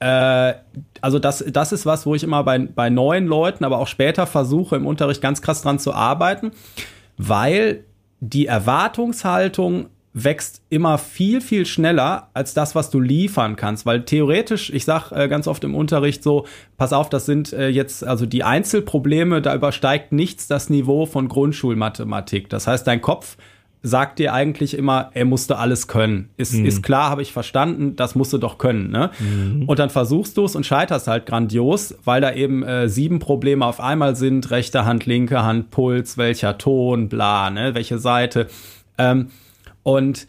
[0.03, 0.55] äh,
[0.99, 4.27] also das, das ist was, wo ich immer bei, bei neuen Leuten, aber auch später
[4.27, 6.51] versuche im Unterricht ganz krass dran zu arbeiten,
[7.17, 7.85] weil
[8.19, 13.85] die Erwartungshaltung wächst immer viel, viel schneller als das, was du liefern kannst.
[13.85, 16.45] Weil theoretisch, ich sag äh, ganz oft im Unterricht so,
[16.77, 21.29] pass auf, das sind äh, jetzt, also die Einzelprobleme, da übersteigt nichts das Niveau von
[21.29, 22.49] Grundschulmathematik.
[22.49, 23.37] Das heißt, dein Kopf
[23.85, 26.29] sagt dir eigentlich immer, er musste alles können.
[26.37, 26.65] Ist, mhm.
[26.65, 28.89] ist klar, habe ich verstanden, das musst du doch können.
[28.89, 29.11] Ne?
[29.19, 29.67] Mhm.
[29.67, 33.65] Und dann versuchst du es und scheiterst halt grandios, weil da eben äh, sieben Probleme
[33.65, 38.47] auf einmal sind, rechte Hand, linke Hand, Puls, welcher Ton, bla, ne, welche Seite.
[38.97, 39.27] Ähm,
[39.83, 40.27] und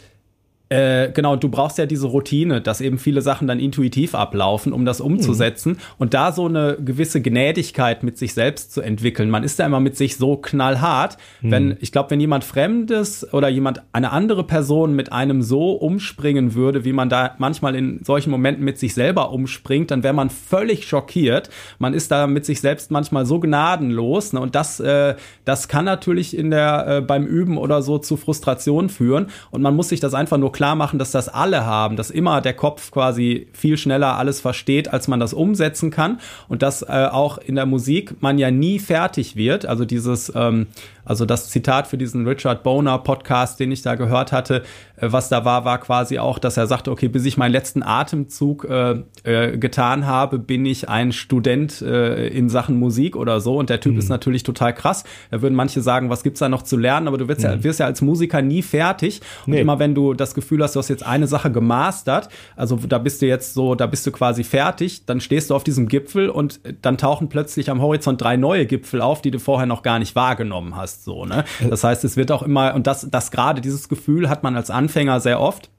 [0.70, 4.84] äh, genau, du brauchst ja diese Routine, dass eben viele Sachen dann intuitiv ablaufen, um
[4.84, 5.78] das umzusetzen mhm.
[5.98, 9.28] und da so eine gewisse Gnädigkeit mit sich selbst zu entwickeln.
[9.28, 11.50] Man ist ja immer mit sich so knallhart, mhm.
[11.50, 16.54] wenn ich glaube, wenn jemand Fremdes oder jemand eine andere Person mit einem so umspringen
[16.54, 20.30] würde, wie man da manchmal in solchen Momenten mit sich selber umspringt, dann wäre man
[20.30, 21.50] völlig schockiert.
[21.78, 24.40] Man ist da mit sich selbst manchmal so gnadenlos ne?
[24.40, 28.88] und das äh, das kann natürlich in der äh, beim Üben oder so zu Frustration
[28.88, 32.10] führen und man muss sich das einfach nur klar machen, dass das alle haben, dass
[32.10, 36.82] immer der Kopf quasi viel schneller alles versteht, als man das umsetzen kann und dass
[36.82, 39.66] äh, auch in der Musik man ja nie fertig wird.
[39.66, 40.68] Also dieses ähm,
[41.04, 44.62] also das Zitat für diesen Richard Boner Podcast, den ich da gehört hatte,
[44.96, 47.82] äh, was da war, war quasi auch, dass er sagte, okay, bis ich meinen letzten
[47.82, 53.56] Atemzug äh, äh, getan habe, bin ich ein Student äh, in Sachen Musik oder so.
[53.56, 53.98] Und der Typ mhm.
[53.98, 55.04] ist natürlich total krass.
[55.30, 57.08] Da würden manche sagen, was gibt's da noch zu lernen?
[57.08, 57.46] Aber du wirst, mhm.
[57.46, 59.20] ja, wirst ja als Musiker nie fertig.
[59.46, 59.60] Und nee.
[59.60, 63.22] immer wenn du das Gefühl hast, du hast jetzt eine Sache gemastert, also da bist
[63.22, 66.60] du jetzt so, da bist du quasi fertig, dann stehst du auf diesem Gipfel und
[66.82, 70.14] dann tauchen plötzlich am Horizont drei neue Gipfel auf, die du vorher noch gar nicht
[70.14, 71.04] wahrgenommen hast hast.
[71.04, 71.44] So, ne?
[71.68, 74.70] Das heißt, es wird auch immer, und das, das gerade dieses Gefühl hat man als
[74.70, 75.70] Anfänger sehr oft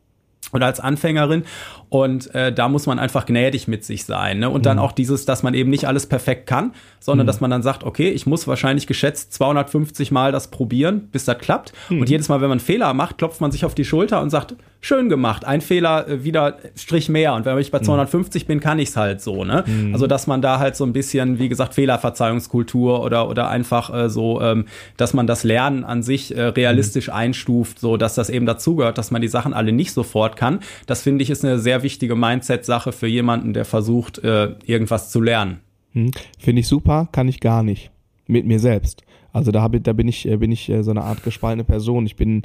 [0.53, 1.43] oder als Anfängerin.
[1.89, 4.39] Und äh, da muss man einfach gnädig mit sich sein.
[4.39, 4.49] Ne?
[4.49, 4.63] Und mhm.
[4.63, 7.27] dann auch dieses, dass man eben nicht alles perfekt kann, sondern mhm.
[7.27, 11.37] dass man dann sagt, okay, ich muss wahrscheinlich geschätzt 250 Mal das probieren, bis das
[11.39, 11.73] klappt.
[11.89, 12.01] Mhm.
[12.01, 14.55] Und jedes Mal, wenn man Fehler macht, klopft man sich auf die Schulter und sagt,
[14.85, 17.33] schön gemacht, ein Fehler äh, wieder Strich mehr.
[17.33, 18.47] Und wenn ich bei 250 mhm.
[18.47, 19.43] bin, kann ich es halt so.
[19.43, 19.63] Ne?
[19.65, 19.93] Mhm.
[19.93, 24.09] Also dass man da halt so ein bisschen, wie gesagt, Fehlerverzeihungskultur oder oder einfach äh,
[24.09, 24.65] so, ähm,
[24.97, 27.13] dass man das Lernen an sich äh, realistisch mhm.
[27.13, 30.59] einstuft, so dass das eben dazugehört, dass man die Sachen alle nicht sofort kann.
[30.85, 35.19] Das finde ich ist eine sehr wichtige Mindset-Sache für jemanden, der versucht, äh, irgendwas zu
[35.19, 35.61] lernen.
[35.93, 36.11] Hm.
[36.37, 37.89] Finde ich super, kann ich gar nicht.
[38.27, 39.03] Mit mir selbst.
[39.33, 41.63] Also da, hab ich, da bin ich, äh, bin ich äh, so eine Art gespaltene
[41.63, 42.05] Person.
[42.05, 42.43] Ich bin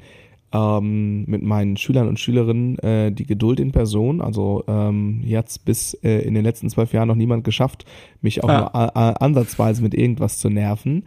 [0.53, 4.21] ähm, mit meinen Schülern und Schülerinnen äh, die Geduld in Person.
[4.21, 7.85] Also ähm, jetzt bis äh, in den letzten zwölf Jahren noch niemand geschafft,
[8.21, 8.61] mich auch ja.
[8.61, 11.05] nur ansatzweise mit irgendwas zu nerven.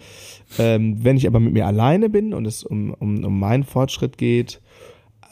[0.60, 4.18] Ähm, wenn ich aber mit mir alleine bin und es um, um, um meinen Fortschritt
[4.18, 4.62] geht,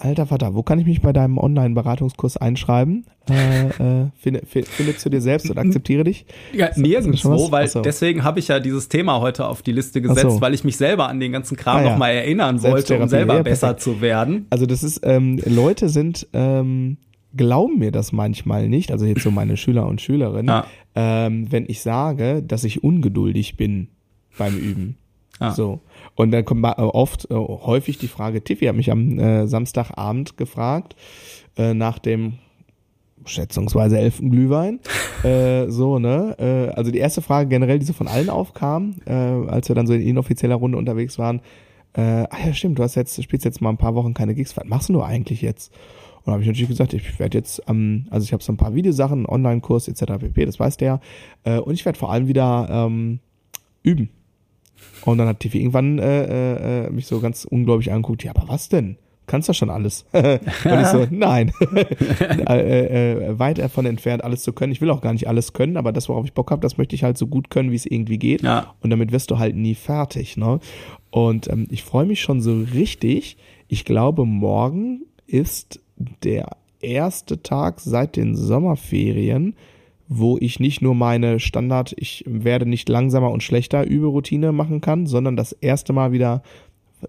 [0.03, 3.05] alter Vater, wo kann ich mich bei deinem Online-Beratungskurs einschreiben?
[3.29, 6.25] Äh, äh, finde, finde zu dir selbst und akzeptiere dich?
[6.53, 7.81] Ja, nirgendwo, weil Achso.
[7.81, 10.41] deswegen habe ich ja dieses Thema heute auf die Liste gesetzt, so.
[10.41, 11.89] weil ich mich selber an den ganzen Kram ah, ja.
[11.91, 14.47] nochmal erinnern wollte, um selber ja, besser zu werden.
[14.49, 16.97] Also das ist, ähm, Leute sind, ähm,
[17.35, 20.65] glauben mir das manchmal nicht, also jetzt so meine Schüler und Schülerinnen, ja.
[20.95, 23.87] ähm, wenn ich sage, dass ich ungeduldig bin
[24.37, 24.97] beim Üben.
[25.39, 25.51] Ah.
[25.51, 25.81] So.
[26.15, 30.95] Und dann kommt oft, äh, häufig die Frage, Tiffy hat mich am äh, Samstagabend gefragt,
[31.57, 32.33] äh, nach dem
[33.25, 34.79] schätzungsweise elften Glühwein.
[35.23, 36.35] äh, so, ne?
[36.39, 39.87] Äh, also die erste Frage generell, die so von allen aufkam, äh, als wir dann
[39.87, 41.41] so in inoffizieller Runde unterwegs waren,
[41.93, 44.55] äh, ah ja, stimmt, du hast jetzt, spielst jetzt mal ein paar Wochen keine Gigs.
[44.55, 45.73] Was machst du eigentlich jetzt?
[46.17, 48.57] Und da habe ich natürlich gesagt, ich werde jetzt, ähm, also ich habe so ein
[48.57, 50.19] paar Videosachen, Online-Kurs etc.
[50.19, 50.99] pp, das weiß der.
[51.43, 53.19] Äh, und ich werde vor allem wieder ähm,
[53.83, 54.09] üben.
[55.05, 58.69] Und dann hat Tiffy irgendwann äh, äh, mich so ganz ungläubig angeguckt, ja, aber was
[58.69, 58.97] denn?
[59.27, 60.05] Kannst du schon alles?
[60.11, 61.51] und ich so, nein.
[62.49, 64.73] äh, äh, weit davon entfernt, alles zu können.
[64.73, 66.95] Ich will auch gar nicht alles können, aber das, worauf ich Bock habe, das möchte
[66.95, 68.41] ich halt so gut können, wie es irgendwie geht.
[68.41, 68.73] Ja.
[68.81, 70.37] Und damit wirst du halt nie fertig.
[70.37, 70.59] Ne?
[71.11, 73.37] Und ähm, ich freue mich schon so richtig.
[73.67, 75.79] Ich glaube, morgen ist
[76.23, 79.55] der erste Tag seit den Sommerferien,
[80.13, 85.07] wo ich nicht nur meine Standard, ich werde nicht langsamer und schlechter Überoutine machen kann,
[85.07, 86.43] sondern das erste Mal wieder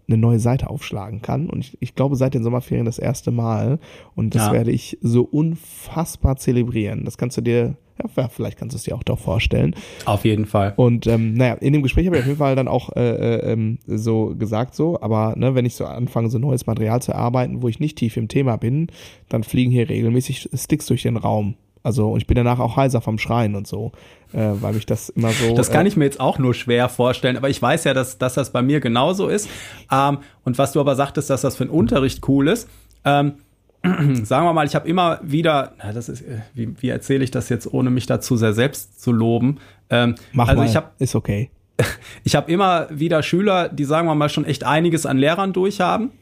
[0.07, 1.51] eine neue Seite aufschlagen kann.
[1.51, 3.81] Und ich, ich glaube, seit den Sommerferien das erste Mal.
[4.15, 4.53] Und das ja.
[4.53, 7.05] werde ich so unfassbar zelebrieren.
[7.05, 7.75] Das kannst du dir,
[8.17, 9.75] ja, vielleicht kannst du es dir auch doch vorstellen.
[10.05, 10.73] Auf jeden Fall.
[10.77, 13.53] Und ähm, naja, in dem Gespräch habe ich auf jeden Fall dann auch äh, äh,
[13.53, 17.62] ähm, so gesagt so, aber ne, wenn ich so anfange, so neues Material zu erarbeiten,
[17.62, 18.87] wo ich nicht tief im Thema bin,
[19.29, 21.57] dann fliegen hier regelmäßig Sticks durch den Raum.
[21.83, 23.92] Also und ich bin danach auch heiser vom Schreien und so,
[24.33, 25.55] äh, weil mich das immer so.
[25.55, 28.18] Das kann äh, ich mir jetzt auch nur schwer vorstellen, aber ich weiß ja, dass,
[28.18, 29.49] dass das bei mir genauso ist.
[29.90, 32.68] Ähm, und was du aber sagtest, dass das für den Unterricht cool ist.
[33.05, 33.35] Ähm,
[34.23, 37.33] sagen wir mal, ich habe immer wieder, na, das ist, äh, wie, wie erzähle ich
[37.33, 39.59] das jetzt, ohne mich dazu sehr selbst zu loben?
[39.90, 41.51] Ähm, Mach also mal, ich hab, ist okay.
[42.23, 46.12] Ich habe immer wieder Schüler, die sagen wir mal schon echt einiges an Lehrern durchhaben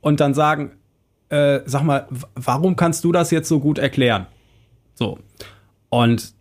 [0.00, 0.72] und dann sagen,
[1.28, 4.26] äh, sag mal, warum kannst du das jetzt so gut erklären?
[4.98, 5.18] So.
[5.90, 6.34] Und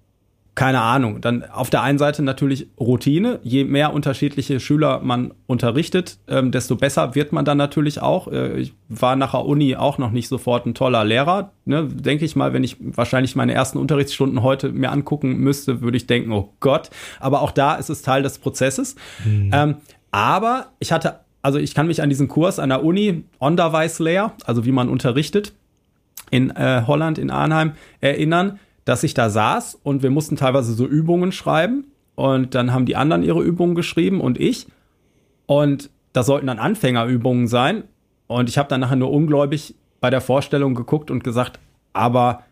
[0.55, 1.21] keine Ahnung.
[1.21, 3.39] Dann auf der einen Seite natürlich Routine.
[3.43, 8.27] Je mehr unterschiedliche Schüler man unterrichtet, ähm, desto besser wird man dann natürlich auch.
[8.27, 11.51] Äh, ich war nach der Uni auch noch nicht sofort ein toller Lehrer.
[11.65, 11.87] Ne?
[11.87, 16.07] Denke ich mal, wenn ich wahrscheinlich meine ersten Unterrichtsstunden heute mir angucken müsste, würde ich
[16.07, 16.89] denken, oh Gott.
[17.19, 18.95] Aber auch da ist es Teil des Prozesses.
[19.23, 19.51] Mhm.
[19.53, 19.75] Ähm,
[20.09, 24.65] aber ich hatte, also ich kann mich an diesen Kurs an der Uni, Onderwijsleer, also
[24.65, 25.53] wie man unterrichtet,
[26.31, 30.87] in äh, Holland, in Arnheim, erinnern dass ich da saß und wir mussten teilweise so
[30.87, 34.67] Übungen schreiben und dann haben die anderen ihre Übungen geschrieben und ich
[35.45, 37.83] und das sollten dann Anfängerübungen sein
[38.27, 41.59] und ich habe dann nachher nur ungläubig bei der Vorstellung geguckt und gesagt,
[41.91, 42.43] aber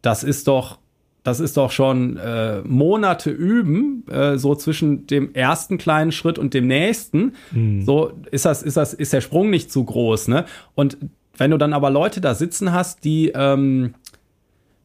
[0.00, 0.78] das ist doch
[1.24, 6.52] das ist doch schon äh, Monate üben, äh, so zwischen dem ersten kleinen Schritt und
[6.52, 7.34] dem nächsten.
[7.52, 7.82] Mhm.
[7.82, 10.46] So ist das, ist das, ist der Sprung nicht zu groß, ne?
[10.74, 10.98] Und
[11.36, 13.94] wenn du dann aber Leute da sitzen hast, die ähm,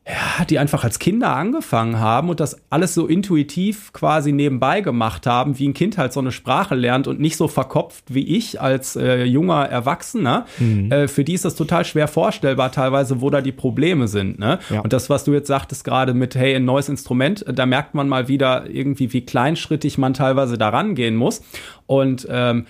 [0.08, 5.26] ja, die einfach als Kinder angefangen haben und das alles so intuitiv quasi nebenbei gemacht
[5.26, 8.62] haben, wie ein Kind halt so eine Sprache lernt und nicht so verkopft wie ich
[8.62, 10.46] als äh, junger Erwachsener.
[10.60, 10.92] Mhm.
[10.94, 14.40] Äh, für die ist das total schwer vorstellbar teilweise, wo da die Probleme sind.
[14.40, 14.60] Ne?
[14.70, 14.80] Ja.
[14.80, 18.08] Und das, was du jetzt sagtest gerade mit, hey, ein neues Instrument, da merkt man
[18.08, 21.42] mal wieder irgendwie, wie kleinschrittig man teilweise da rangehen muss.
[21.88, 22.66] Und ähm,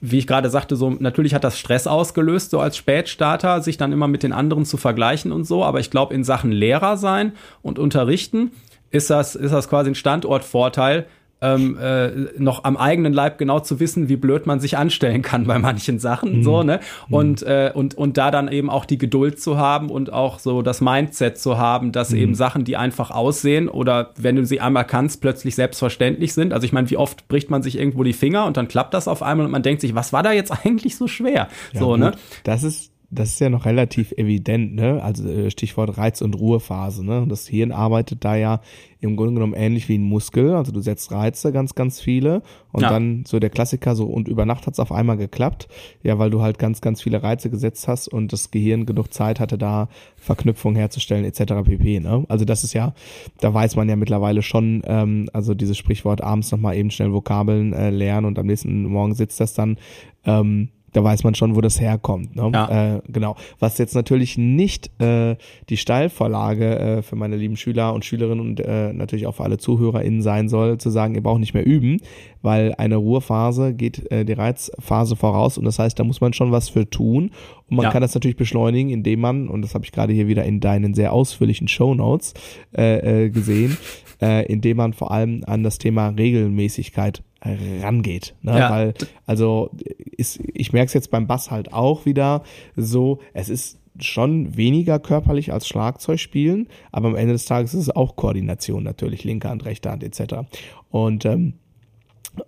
[0.00, 3.92] wie ich gerade sagte, so natürlich hat das Stress ausgelöst, so als Spätstarter, sich dann
[3.92, 5.64] immer mit den anderen zu vergleichen und so.
[5.64, 7.32] Aber ich glaube, in Sachen Lehrer sein
[7.62, 8.50] und unterrichten
[8.90, 11.06] ist das, ist das quasi ein Standortvorteil,
[11.40, 15.46] ähm, äh, noch am eigenen Leib genau zu wissen, wie blöd man sich anstellen kann
[15.46, 16.42] bei manchen Sachen, mhm.
[16.42, 16.80] so, ne?
[17.08, 17.14] Mhm.
[17.14, 20.62] Und, äh, und, und da dann eben auch die Geduld zu haben und auch so
[20.62, 22.18] das Mindset zu haben, dass mhm.
[22.18, 26.52] eben Sachen, die einfach aussehen oder wenn du sie einmal kannst, plötzlich selbstverständlich sind.
[26.52, 29.06] Also ich meine, wie oft bricht man sich irgendwo die Finger und dann klappt das
[29.06, 31.48] auf einmal und man denkt sich, was war da jetzt eigentlich so schwer?
[31.72, 32.06] Ja, so, ne?
[32.06, 32.14] gut.
[32.14, 32.20] ne?
[32.44, 35.02] Das ist das ist ja noch relativ evident, ne?
[35.02, 37.24] Also äh, Stichwort Reiz- und Ruhephase, ne?
[37.26, 38.60] Das Hirn arbeitet da ja
[39.00, 40.54] im Grunde genommen ähnlich wie ein Muskel.
[40.54, 42.90] Also du setzt Reize ganz, ganz viele und ja.
[42.90, 45.68] dann so der Klassiker so und über Nacht hat's auf einmal geklappt.
[46.02, 49.40] Ja, weil du halt ganz, ganz viele Reize gesetzt hast und das Gehirn genug Zeit
[49.40, 51.64] hatte, da Verknüpfung herzustellen etc.
[51.64, 52.00] pp.
[52.00, 52.26] Ne?
[52.28, 52.92] Also das ist ja,
[53.40, 57.72] da weiß man ja mittlerweile schon, ähm, also dieses Sprichwort abends nochmal eben schnell Vokabeln
[57.72, 59.78] äh, lernen und am nächsten Morgen sitzt das dann.
[60.26, 62.36] Ähm, da weiß man schon, wo das herkommt.
[62.36, 62.50] Ne?
[62.52, 62.96] Ja.
[62.96, 63.36] Äh, genau.
[63.58, 65.36] Was jetzt natürlich nicht äh,
[65.68, 69.58] die Steilvorlage äh, für meine lieben Schüler und Schülerinnen und äh, natürlich auch für alle
[69.58, 71.98] ZuhörerInnen sein soll, zu sagen, ihr braucht nicht mehr üben,
[72.42, 76.52] weil eine Ruhephase geht äh, die Reizphase voraus und das heißt, da muss man schon
[76.52, 77.30] was für tun.
[77.68, 77.90] Und man ja.
[77.90, 80.94] kann das natürlich beschleunigen, indem man, und das habe ich gerade hier wieder in deinen
[80.94, 82.34] sehr ausführlichen Show Notes
[82.76, 83.76] äh, äh, gesehen,
[84.22, 88.34] äh, indem man vor allem an das Thema Regelmäßigkeit rangeht.
[88.42, 88.58] Ne?
[88.58, 88.70] Ja.
[88.70, 88.94] Weil,
[89.26, 89.70] also
[90.16, 92.42] ist, ich merke es jetzt beim Bass halt auch wieder
[92.76, 97.82] so, es ist schon weniger körperlich als Schlagzeug spielen, aber am Ende des Tages ist
[97.82, 100.46] es auch Koordination natürlich, linke Hand, rechte Hand etc.
[100.90, 101.54] Und ähm,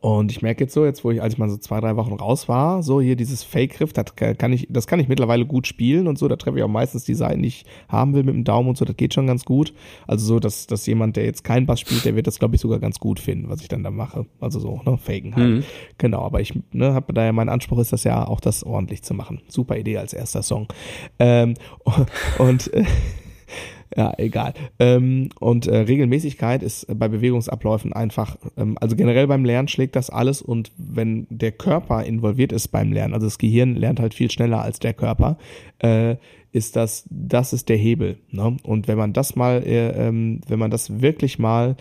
[0.01, 2.13] und ich merke jetzt so, jetzt wo ich, als ich mal so zwei, drei Wochen
[2.15, 6.07] raus war, so hier dieses Fake-Riff, das kann ich, das kann ich mittlerweile gut spielen
[6.07, 8.45] und so, da treffe ich auch meistens die Seiten, die ich haben will mit dem
[8.45, 9.73] Daumen und so, das geht schon ganz gut.
[10.07, 12.61] Also so, dass, dass jemand, der jetzt kein Bass spielt, der wird das, glaube ich,
[12.61, 14.27] sogar ganz gut finden, was ich dann da mache.
[14.41, 15.51] Also so, ne, faken halt.
[15.51, 15.65] Mhm.
[15.99, 19.03] Genau, aber ich, ne, habe da ja, mein Anspruch ist das ja auch, das ordentlich
[19.03, 19.41] zu machen.
[19.49, 20.69] Super Idee als erster Song.
[21.19, 21.55] Ähm,
[22.39, 22.71] und,
[23.97, 24.55] ja, egal.
[24.79, 30.11] Ähm, und äh, Regelmäßigkeit ist bei Bewegungsabläufen einfach, ähm, also generell beim Lernen schlägt das
[30.11, 34.31] alles und wenn der Körper involviert ist beim Lernen, also das Gehirn lernt halt viel
[34.31, 35.39] schneller als der Körper,
[35.81, 36.17] äh,
[36.53, 38.19] ist das, das ist der Hebel.
[38.31, 38.57] Ne?
[38.63, 41.77] Und wenn man das mal, äh, ähm, wenn man das wirklich mal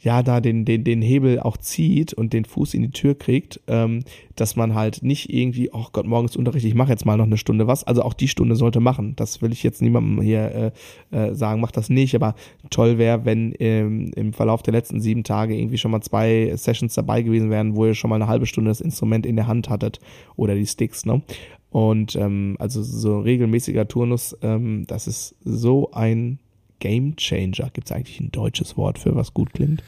[0.00, 3.60] ja da den, den, den Hebel auch zieht und den Fuß in die Tür kriegt,
[3.66, 4.04] ähm,
[4.36, 7.36] dass man halt nicht irgendwie, oh Gott, morgens Unterricht, ich mache jetzt mal noch eine
[7.36, 7.84] Stunde was.
[7.84, 9.14] Also auch die Stunde sollte machen.
[9.16, 10.72] Das will ich jetzt niemandem hier
[11.12, 12.14] äh, äh, sagen, mach das nicht.
[12.14, 12.34] Aber
[12.70, 16.94] toll wäre, wenn ähm, im Verlauf der letzten sieben Tage irgendwie schon mal zwei Sessions
[16.94, 19.68] dabei gewesen wären, wo ihr schon mal eine halbe Stunde das Instrument in der Hand
[19.68, 19.98] hattet
[20.36, 21.22] oder die Sticks, ne?
[21.70, 26.38] Und ähm, also so regelmäßiger Turnus, ähm, das ist so ein
[26.78, 27.70] Game Changer.
[27.72, 29.82] Gibt es eigentlich ein deutsches Wort für, was gut klingt?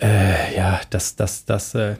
[0.00, 1.96] Äh, ja, das, das, das, äh,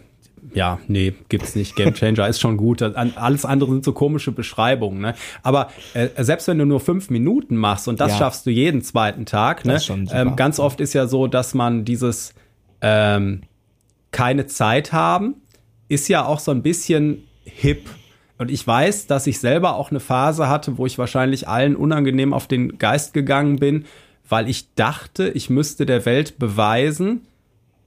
[0.54, 1.76] ja, nee, gibt's nicht.
[1.76, 2.82] Game Changer ist schon gut.
[2.82, 5.00] Alles andere sind so komische Beschreibungen.
[5.00, 5.14] Ne?
[5.42, 8.18] Aber äh, selbst wenn du nur fünf Minuten machst und das ja.
[8.18, 9.80] schaffst du jeden zweiten Tag, ne?
[10.12, 12.34] Ähm, ganz oft ist ja so, dass man dieses
[12.80, 13.42] ähm,
[14.10, 15.36] keine Zeit haben,
[15.88, 17.88] ist ja auch so ein bisschen hip.
[18.38, 22.32] Und ich weiß, dass ich selber auch eine Phase hatte, wo ich wahrscheinlich allen unangenehm
[22.32, 23.86] auf den Geist gegangen bin,
[24.28, 27.22] weil ich dachte, ich müsste der Welt beweisen,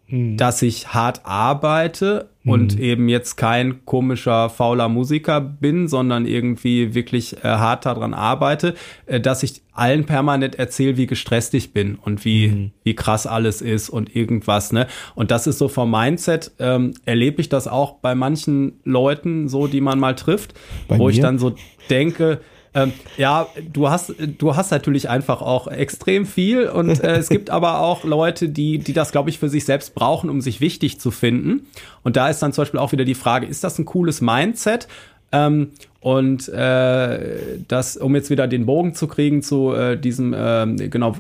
[0.10, 0.38] mhm.
[0.38, 2.82] dass ich hart arbeite und mhm.
[2.82, 9.19] eben jetzt kein komischer, fauler Musiker bin, sondern irgendwie wirklich äh, hart daran arbeite, äh,
[9.19, 12.72] dass ich allen permanent erzähle, wie gestresst ich bin und wie, mhm.
[12.84, 14.88] wie krass alles ist und irgendwas, ne?
[15.15, 19.67] Und das ist so vom Mindset, ähm, erlebe ich das auch bei manchen Leuten so,
[19.67, 20.54] die man mal trifft,
[20.88, 21.12] bei wo mir?
[21.12, 21.56] ich dann so
[21.89, 22.41] denke,
[22.74, 27.50] ähm, ja, du hast, du hast natürlich einfach auch extrem viel und äh, es gibt
[27.50, 31.00] aber auch Leute, die, die das, glaube ich, für sich selbst brauchen, um sich wichtig
[31.00, 31.68] zu finden.
[32.04, 34.88] Und da ist dann zum Beispiel auch wieder die Frage, ist das ein cooles Mindset?
[35.32, 40.88] Ähm, und äh, das, um jetzt wieder den Bogen zu kriegen zu äh, diesem, äh,
[40.90, 41.16] genau,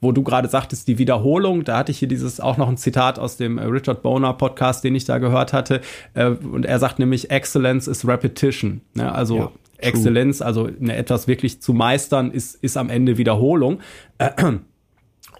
[0.00, 3.18] wo du gerade sagtest, die Wiederholung, da hatte ich hier dieses auch noch ein Zitat
[3.18, 5.80] aus dem äh, Richard Boner Podcast, den ich da gehört hatte.
[6.14, 8.80] Äh, und er sagt nämlich, Excellence is Repetition.
[8.94, 9.12] Ne?
[9.12, 9.52] Also ja.
[9.78, 13.80] Exzellenz, also eine, etwas wirklich zu meistern, ist, ist am Ende Wiederholung.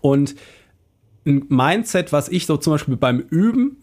[0.00, 0.34] Und
[1.26, 3.78] ein Mindset, was ich so zum Beispiel beim Üben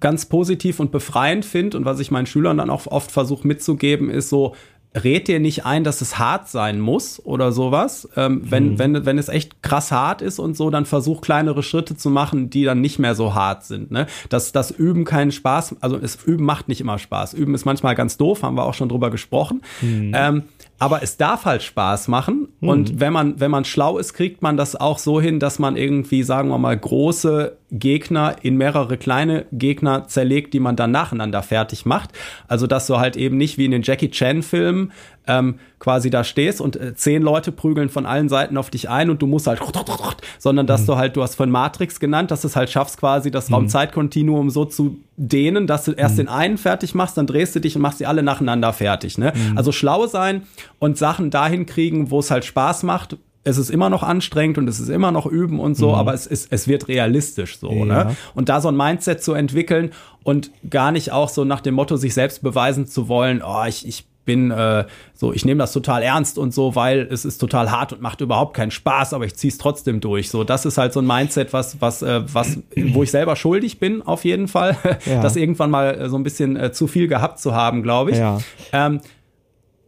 [0.00, 4.10] ganz positiv und befreiend finde und was ich meinen Schülern dann auch oft versuche mitzugeben,
[4.10, 4.54] ist so,
[4.94, 8.08] red dir nicht ein, dass es hart sein muss oder sowas.
[8.16, 8.78] Ähm, wenn, mhm.
[8.78, 12.50] wenn, wenn es echt krass hart ist und so, dann versuch kleinere Schritte zu machen,
[12.50, 13.90] die dann nicht mehr so hart sind.
[13.90, 14.06] Ne?
[14.28, 17.34] Dass das Üben keinen Spaß, also das Üben macht nicht immer Spaß.
[17.34, 19.62] Üben ist manchmal ganz doof, haben wir auch schon drüber gesprochen.
[19.82, 20.12] Mhm.
[20.14, 20.42] Ähm,
[20.78, 22.48] aber es darf halt Spaß machen.
[22.60, 22.68] Mhm.
[22.68, 25.76] Und wenn man, wenn man schlau ist, kriegt man das auch so hin, dass man
[25.76, 31.42] irgendwie, sagen wir mal, große Gegner in mehrere kleine Gegner zerlegt, die man dann nacheinander
[31.42, 32.10] fertig macht.
[32.46, 34.92] Also, dass du halt eben nicht wie in den Jackie Chan-Filmen
[35.26, 39.10] ähm, quasi da stehst und äh, zehn Leute prügeln von allen Seiten auf dich ein
[39.10, 39.60] und du musst halt,
[40.38, 40.86] sondern dass mhm.
[40.86, 43.54] du halt, du hast von Matrix genannt, dass du es halt schaffst, quasi das mhm.
[43.54, 46.18] Raumzeitkontinuum so zu dehnen, dass du erst mhm.
[46.18, 49.18] den einen fertig machst, dann drehst du dich und machst sie alle nacheinander fertig.
[49.18, 49.32] Ne?
[49.34, 49.56] Mhm.
[49.56, 50.42] Also schlau sein
[50.78, 54.68] und Sachen dahin kriegen, wo es halt Spaß macht, es ist immer noch anstrengend und
[54.68, 55.94] es ist immer noch üben und so, mhm.
[55.94, 57.94] aber es ist, es wird realistisch so, ne?
[57.94, 58.04] ja.
[58.04, 58.16] ne?
[58.34, 59.92] Und da so ein Mindset zu entwickeln
[60.24, 63.86] und gar nicht auch so nach dem Motto, sich selbst beweisen zu wollen, oh, ich,
[63.86, 64.84] ich bin äh,
[65.14, 68.20] so, ich nehme das total ernst und so, weil es ist total hart und macht
[68.20, 70.28] überhaupt keinen Spaß, aber ich ziehe es trotzdem durch.
[70.28, 73.78] So, das ist halt so ein Mindset, was, was, äh, was, wo ich selber schuldig
[73.78, 75.22] bin, auf jeden Fall, ja.
[75.22, 78.18] das irgendwann mal äh, so ein bisschen äh, zu viel gehabt zu haben, glaube ich.
[78.18, 78.38] Ja.
[78.72, 79.00] Ähm,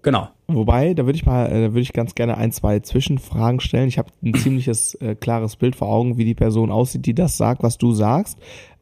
[0.01, 0.29] genau.
[0.47, 3.89] Wobei, da würde ich mal, äh, da würde ich ganz gerne ein, zwei Zwischenfragen stellen.
[3.89, 7.37] Ich habe ein ziemliches äh, klares Bild vor Augen, wie die Person aussieht, die das
[7.37, 8.39] sagt, was du sagst.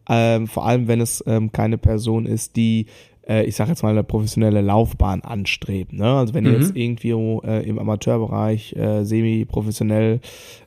[0.08, 2.86] Ähm, vor allem, wenn es ähm, keine Person ist, die
[3.28, 5.98] äh, ich sage jetzt mal, eine professionelle Laufbahn anstreben.
[5.98, 6.06] Ne?
[6.06, 6.52] Also wenn mhm.
[6.52, 10.20] ihr jetzt irgendwie äh, im Amateurbereich äh, semi-professionell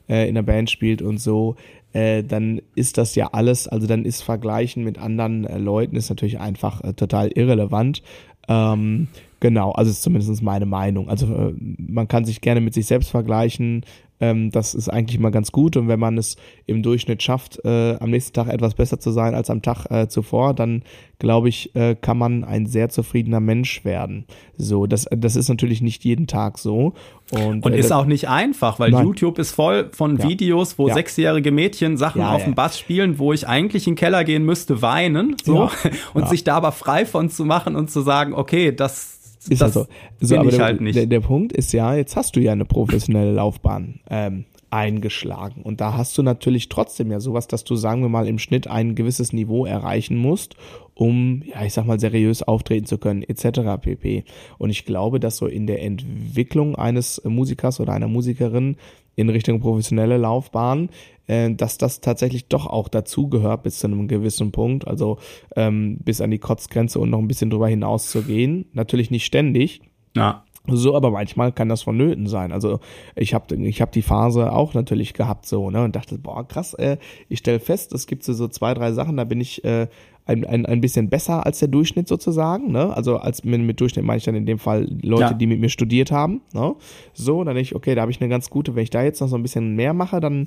[0.08, 1.56] äh, in der Band spielt und so,
[1.92, 6.08] äh, dann ist das ja alles, also dann ist Vergleichen mit anderen äh, Leuten ist
[6.08, 8.02] natürlich einfach äh, total irrelevant.
[8.48, 9.08] Ähm,
[9.40, 11.08] genau, also ist zumindest meine Meinung.
[11.08, 13.84] Also äh, man kann sich gerne mit sich selbst vergleichen,
[14.20, 15.76] ähm, das ist eigentlich mal ganz gut.
[15.76, 19.34] Und wenn man es im Durchschnitt schafft, äh, am nächsten Tag etwas besser zu sein
[19.34, 20.82] als am Tag äh, zuvor, dann
[21.18, 24.26] glaube ich, äh, kann man ein sehr zufriedener Mensch werden.
[24.56, 26.94] So, das, das ist natürlich nicht jeden Tag so.
[27.30, 29.04] Und, und äh, ist auch nicht einfach, weil nein.
[29.04, 30.28] YouTube ist voll von ja.
[30.28, 30.94] Videos, wo ja.
[30.94, 34.44] sechsjährige Mädchen Sachen ja, auf dem Bass spielen, wo ich eigentlich in den Keller gehen
[34.44, 35.70] müsste, weinen, so,
[36.14, 39.76] und sich da aber frei von zu machen und zu sagen, okay, das ist das
[39.76, 39.86] also,
[40.20, 43.32] so, aber der, halt der, der, Punkt ist ja, jetzt hast du ja eine professionelle
[43.32, 48.08] Laufbahn ähm, eingeschlagen und da hast du natürlich trotzdem ja sowas, dass du sagen wir
[48.08, 50.56] mal im Schnitt ein gewisses Niveau erreichen musst,
[50.94, 53.80] um ja ich sag mal seriös auftreten zu können etc.
[53.80, 54.24] pp.
[54.58, 58.76] Und ich glaube, dass so in der Entwicklung eines Musikers oder einer Musikerin
[59.16, 60.90] in Richtung professionelle Laufbahn,
[61.26, 65.18] äh, dass das tatsächlich doch auch dazugehört bis zu einem gewissen Punkt, also
[65.56, 68.66] ähm, bis an die Kotzgrenze und noch ein bisschen drüber hinaus zu gehen.
[68.72, 69.82] Natürlich nicht ständig.
[70.16, 70.44] Ja.
[70.66, 72.52] So, aber manchmal kann das vonnöten sein.
[72.52, 72.80] Also
[73.16, 76.74] ich habe ich hab die Phase auch natürlich gehabt so, ne, und dachte, boah, krass,
[76.74, 79.88] äh, ich stelle fest, es gibt so, so zwei, drei Sachen, da bin ich äh,
[80.30, 82.70] ein, ein, ein bisschen besser als der Durchschnitt sozusagen.
[82.72, 82.94] Ne?
[82.96, 85.32] Also als mit, mit Durchschnitt meine ich dann in dem Fall Leute, ja.
[85.32, 86.40] die mit mir studiert haben.
[86.54, 86.74] Ne?
[87.12, 89.20] So, dann denke ich, okay, da habe ich eine ganz gute, wenn ich da jetzt
[89.20, 90.46] noch so ein bisschen mehr mache, dann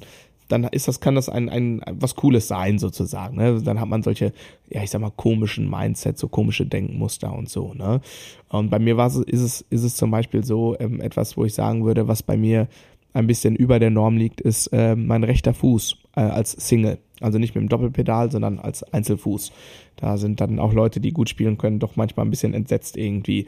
[0.50, 3.38] dann ist das, kann das ein, ein was Cooles sein, sozusagen.
[3.38, 3.62] Ne?
[3.64, 4.34] Dann hat man solche,
[4.70, 8.02] ja, ich sag mal, komischen Mindsets, so komische Denkmuster und so, ne?
[8.50, 11.46] Und bei mir war es, ist es, ist es zum Beispiel so, ähm, etwas, wo
[11.46, 12.68] ich sagen würde, was bei mir
[13.14, 16.98] ein bisschen über der Norm liegt, ist äh, mein rechter Fuß äh, als Single.
[17.24, 19.52] Also nicht mit dem Doppelpedal, sondern als Einzelfuß.
[19.96, 23.48] Da sind dann auch Leute, die gut spielen können, doch manchmal ein bisschen entsetzt irgendwie.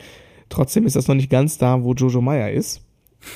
[0.49, 2.81] Trotzdem ist das noch nicht ganz da, wo Jojo Meyer ist.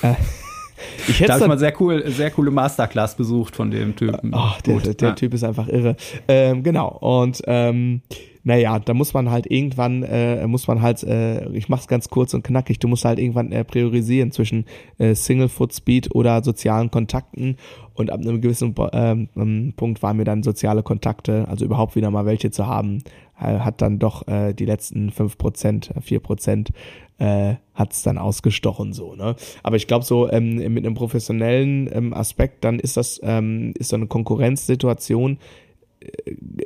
[0.02, 0.14] Äh,
[1.08, 4.32] ich hätte da mal sehr cool, sehr coole Masterclass besucht von dem Typen.
[4.34, 5.14] Ach, der, der, der ja.
[5.14, 5.96] Typ ist einfach irre.
[6.26, 6.88] Ähm, genau.
[6.88, 8.00] Und ähm,
[8.42, 12.32] naja, da muss man halt irgendwann, äh, muss man halt, äh, ich mach's ganz kurz
[12.34, 14.64] und knackig, du musst halt irgendwann äh, priorisieren zwischen
[14.98, 17.56] äh, Single Foot Speed oder sozialen Kontakten
[17.94, 22.24] und ab einem gewissen ähm, Punkt waren mir dann soziale Kontakte, also überhaupt wieder mal
[22.24, 23.02] welche zu haben,
[23.38, 26.70] äh, hat dann doch äh, die letzten fünf Prozent, vier Prozent
[27.18, 29.14] äh, hat es dann ausgestochen so.
[29.14, 29.36] Ne?
[29.62, 33.90] Aber ich glaube so ähm, mit einem professionellen ähm, Aspekt, dann ist das ähm, ist
[33.90, 35.36] so eine Konkurrenzsituation, äh,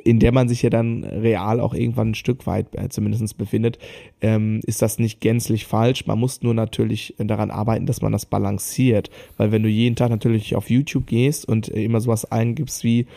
[0.03, 3.79] in der man sich ja dann real auch irgendwann ein Stück weit äh, zumindest befindet,
[4.21, 6.05] ähm, ist das nicht gänzlich falsch.
[6.05, 9.09] Man muss nur natürlich daran arbeiten, dass man das balanciert.
[9.37, 13.07] Weil wenn du jeden Tag natürlich auf YouTube gehst und äh, immer sowas eingibst wie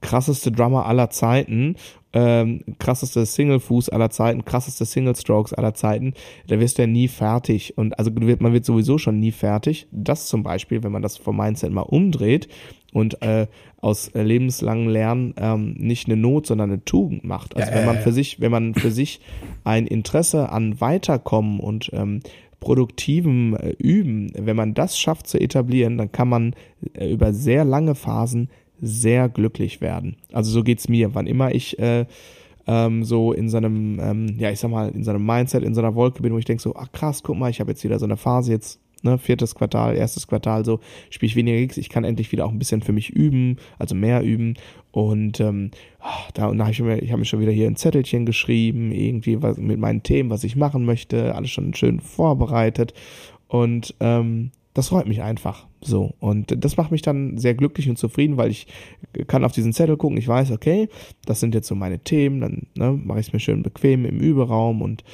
[0.00, 1.76] krasseste Drummer aller Zeiten
[2.12, 6.14] ähm, krasseste Single-Fuß aller Zeiten, krasseste Single-Strokes aller Zeiten,
[6.46, 7.76] da wirst du ja nie fertig.
[7.76, 9.86] Und also man wird sowieso schon nie fertig.
[9.90, 12.48] Das zum Beispiel, wenn man das vom Mindset mal umdreht
[12.92, 13.46] und äh,
[13.80, 17.56] aus äh, lebenslangen Lernen ähm, nicht eine Not, sondern eine Tugend macht.
[17.56, 19.20] Also ja, wenn man für sich, wenn man für sich
[19.64, 22.20] ein Interesse an Weiterkommen und ähm,
[22.60, 26.54] produktivem äh, Üben, wenn man das schafft zu etablieren, dann kann man
[26.94, 28.48] äh, über sehr lange Phasen
[28.80, 30.16] sehr glücklich werden.
[30.32, 31.14] Also so geht's mir.
[31.14, 32.06] Wann immer ich äh,
[32.66, 36.22] ähm, so in seinem, ähm, ja, ich sag mal, in seinem Mindset, in seiner Wolke
[36.22, 38.16] bin, wo ich denke so, ach krass, guck mal, ich habe jetzt wieder so eine
[38.16, 40.80] Phase jetzt, ne, viertes Quartal, erstes Quartal, so
[41.10, 43.94] spiele ich weniger Gigs, ich kann endlich wieder auch ein bisschen für mich üben, also
[43.94, 44.54] mehr üben.
[44.90, 45.70] Und ähm,
[46.00, 48.92] ah, da, da habe ich mir, ich habe mir schon wieder hier ein Zettelchen geschrieben,
[48.92, 52.94] irgendwie was mit meinen Themen, was ich machen möchte, alles schon schön vorbereitet.
[53.46, 55.66] Und ähm, das freut mich einfach.
[55.80, 56.14] So.
[56.20, 58.66] Und das macht mich dann sehr glücklich und zufrieden, weil ich
[59.26, 60.18] kann auf diesen Zettel gucken.
[60.18, 60.88] Ich weiß, okay,
[61.24, 62.40] das sind jetzt so meine Themen.
[62.40, 65.04] Dann ne, mache ich es mir schön bequem im Überraum und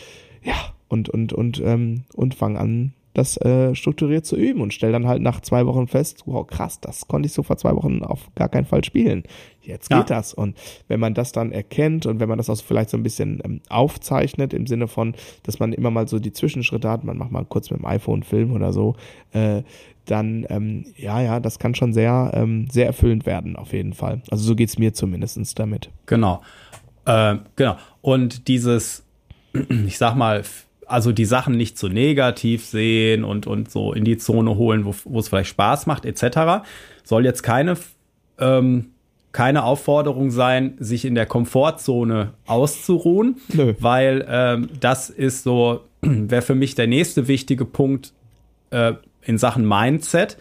[0.43, 4.93] ja, und, und, und, ähm, und fange an, das äh, strukturiert zu üben und stelle
[4.93, 8.03] dann halt nach zwei Wochen fest, wow, krass, das konnte ich so vor zwei Wochen
[8.03, 9.23] auf gar keinen Fall spielen.
[9.63, 10.17] Jetzt geht ja.
[10.17, 10.35] das.
[10.35, 10.57] Und
[10.89, 13.61] wenn man das dann erkennt und wenn man das auch vielleicht so ein bisschen ähm,
[13.69, 17.45] aufzeichnet, im Sinne von, dass man immer mal so die Zwischenschritte hat, man macht mal
[17.45, 18.97] kurz mit dem iPhone einen Film oder so,
[19.33, 19.63] äh,
[20.07, 24.23] dann ähm, ja, ja, das kann schon sehr, ähm, sehr erfüllend werden, auf jeden Fall.
[24.31, 25.91] Also so geht's mir zumindestens damit.
[26.07, 26.43] Genau.
[27.07, 27.77] Äh, genau.
[28.03, 29.05] Und dieses,
[29.87, 30.43] ich sag mal,
[30.87, 34.85] also die Sachen nicht zu so negativ sehen und, und so in die Zone holen,
[34.85, 36.65] wo, wo es vielleicht Spaß macht, etc.,
[37.03, 37.77] soll jetzt keine,
[38.39, 38.87] ähm,
[39.33, 43.75] keine Aufforderung sein, sich in der Komfortzone auszuruhen, Nö.
[43.79, 48.13] weil ähm, das ist so, wäre für mich der nächste wichtige Punkt
[48.71, 50.37] äh, in Sachen Mindset,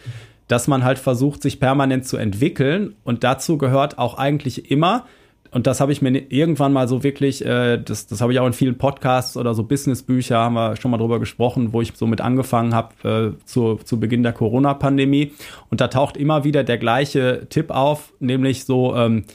[0.48, 5.06] dass man halt versucht, sich permanent zu entwickeln und dazu gehört auch eigentlich immer,
[5.54, 8.46] und das habe ich mir irgendwann mal so wirklich, äh, das, das habe ich auch
[8.46, 12.08] in vielen Podcasts oder so Businessbücher, haben wir schon mal drüber gesprochen, wo ich so
[12.08, 15.32] mit angefangen habe äh, zu, zu Beginn der Corona-Pandemie.
[15.70, 19.26] Und da taucht immer wieder der gleiche Tipp auf, nämlich so, ähm,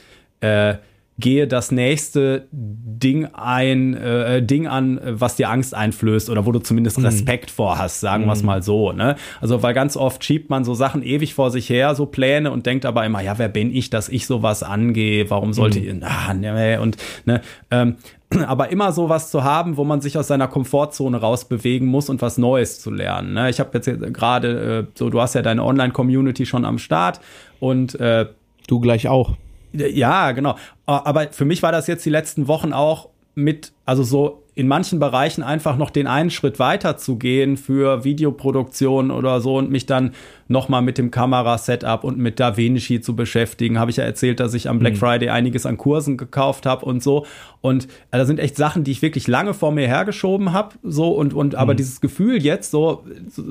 [0.42, 0.76] äh,
[1.20, 6.60] gehe das nächste Ding ein, äh, Ding an, was dir Angst einflößt oder wo du
[6.60, 7.06] zumindest mhm.
[7.06, 8.48] Respekt vor hast, sagen wir es mhm.
[8.48, 8.92] mal so.
[8.92, 9.16] Ne?
[9.42, 12.66] Also weil ganz oft schiebt man so Sachen ewig vor sich her, so Pläne und
[12.66, 15.30] denkt aber immer, ja, wer bin ich, dass ich sowas angehe?
[15.30, 15.86] Warum sollte mhm.
[15.86, 16.04] ich?
[16.04, 17.42] Ah, ne, und ne,
[17.72, 17.96] ähm,
[18.48, 22.22] aber immer so was zu haben, wo man sich aus seiner Komfortzone rausbewegen muss und
[22.22, 23.34] was Neues zu lernen.
[23.34, 23.50] Ne?
[23.50, 27.20] Ich habe jetzt gerade äh, so, du hast ja deine Online-Community schon am Start
[27.60, 28.28] und äh,
[28.68, 29.36] du gleich auch.
[29.72, 30.56] Ja, genau.
[30.86, 35.00] Aber für mich war das jetzt die letzten Wochen auch mit, also so in manchen
[35.00, 39.86] Bereichen einfach noch den einen Schritt weiter zu gehen für Videoproduktion oder so und mich
[39.86, 40.14] dann
[40.50, 43.80] nochmal mit dem Kamerasetup und mit DaVinci zu beschäftigen.
[43.80, 44.98] Habe ich ja erzählt, dass ich am Black mhm.
[44.98, 47.26] Friday einiges an Kursen gekauft habe und so.
[47.62, 50.76] Und äh, da sind echt Sachen, die ich wirklich lange vor mir hergeschoben habe.
[50.82, 51.78] So und, und aber mhm.
[51.78, 53.44] dieses Gefühl jetzt, so, so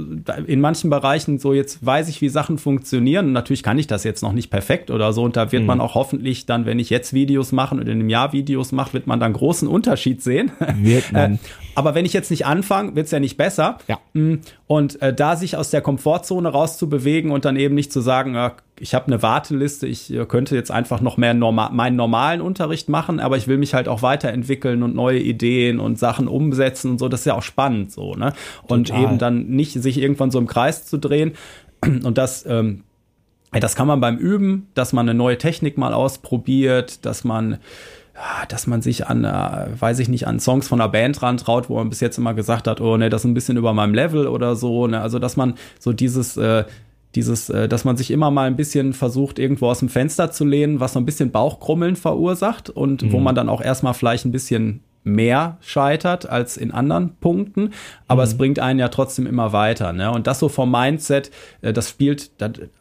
[0.46, 3.26] in manchen Bereichen, so jetzt weiß ich, wie Sachen funktionieren.
[3.26, 5.22] Und natürlich kann ich das jetzt noch nicht perfekt oder so.
[5.22, 5.68] Und da wird mhm.
[5.68, 8.92] man auch hoffentlich dann, wenn ich jetzt Videos mache und in einem Jahr Videos mache,
[8.94, 10.50] wird man dann großen Unterschied sehen.
[10.80, 11.38] Wird man.
[11.78, 13.78] Aber wenn ich jetzt nicht anfange, wird es ja nicht besser.
[13.86, 14.00] Ja.
[14.12, 18.34] Mm, und äh, da sich aus der Komfortzone rauszubewegen und dann eben nicht zu sagen,
[18.34, 18.50] äh,
[18.80, 22.88] ich habe eine Warteliste, ich äh, könnte jetzt einfach noch mehr norma meinen normalen Unterricht
[22.88, 26.98] machen, aber ich will mich halt auch weiterentwickeln und neue Ideen und Sachen umsetzen und
[26.98, 27.08] so.
[27.08, 28.32] Das ist ja auch spannend so, ne?
[28.66, 29.04] Und Total.
[29.04, 31.34] eben dann nicht sich irgendwann so im Kreis zu drehen.
[31.80, 32.82] Und das, ähm,
[33.52, 37.58] das kann man beim Üben, dass man eine neue Technik mal ausprobiert, dass man
[38.48, 41.76] dass man sich an, äh, weiß ich nicht, an Songs von einer Band rantraut, wo
[41.76, 44.26] man bis jetzt immer gesagt hat, oh ne, das ist ein bisschen über meinem Level
[44.26, 44.86] oder so.
[44.86, 45.00] Ne?
[45.00, 46.64] Also dass man so dieses, äh,
[47.14, 50.44] dieses, äh, dass man sich immer mal ein bisschen versucht, irgendwo aus dem Fenster zu
[50.44, 53.12] lehnen, was so ein bisschen Bauchkrummeln verursacht und mhm.
[53.12, 54.82] wo man dann auch erstmal vielleicht ein bisschen
[55.14, 57.70] mehr scheitert als in anderen Punkten,
[58.06, 58.28] aber mhm.
[58.28, 59.92] es bringt einen ja trotzdem immer weiter.
[59.92, 60.10] Ne?
[60.10, 61.30] Und das so vom Mindset,
[61.62, 62.30] äh, das spielt,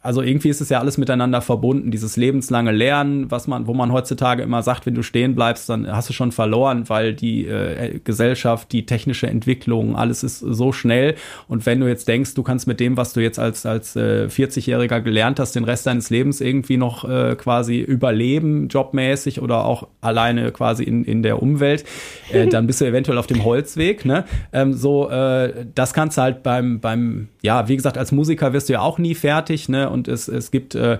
[0.02, 3.92] also irgendwie ist es ja alles miteinander verbunden, dieses lebenslange Lernen, was man, wo man
[3.92, 8.00] heutzutage immer sagt, wenn du stehen bleibst, dann hast du schon verloren, weil die äh,
[8.04, 11.14] Gesellschaft, die technische Entwicklung, alles ist so schnell.
[11.48, 14.28] Und wenn du jetzt denkst, du kannst mit dem, was du jetzt als, als äh,
[14.28, 19.88] 40-Jähriger gelernt hast, den Rest deines Lebens irgendwie noch äh, quasi überleben, jobmäßig oder auch
[20.00, 21.84] alleine quasi in, in der Umwelt,
[22.32, 24.04] äh, dann bist du eventuell auf dem Holzweg.
[24.04, 24.24] Ne?
[24.52, 28.68] Ähm, so, äh, das kannst du halt beim, beim, ja, wie gesagt, als Musiker wirst
[28.68, 29.90] du ja auch nie fertig, ne?
[29.90, 30.98] Und es, es gibt, äh,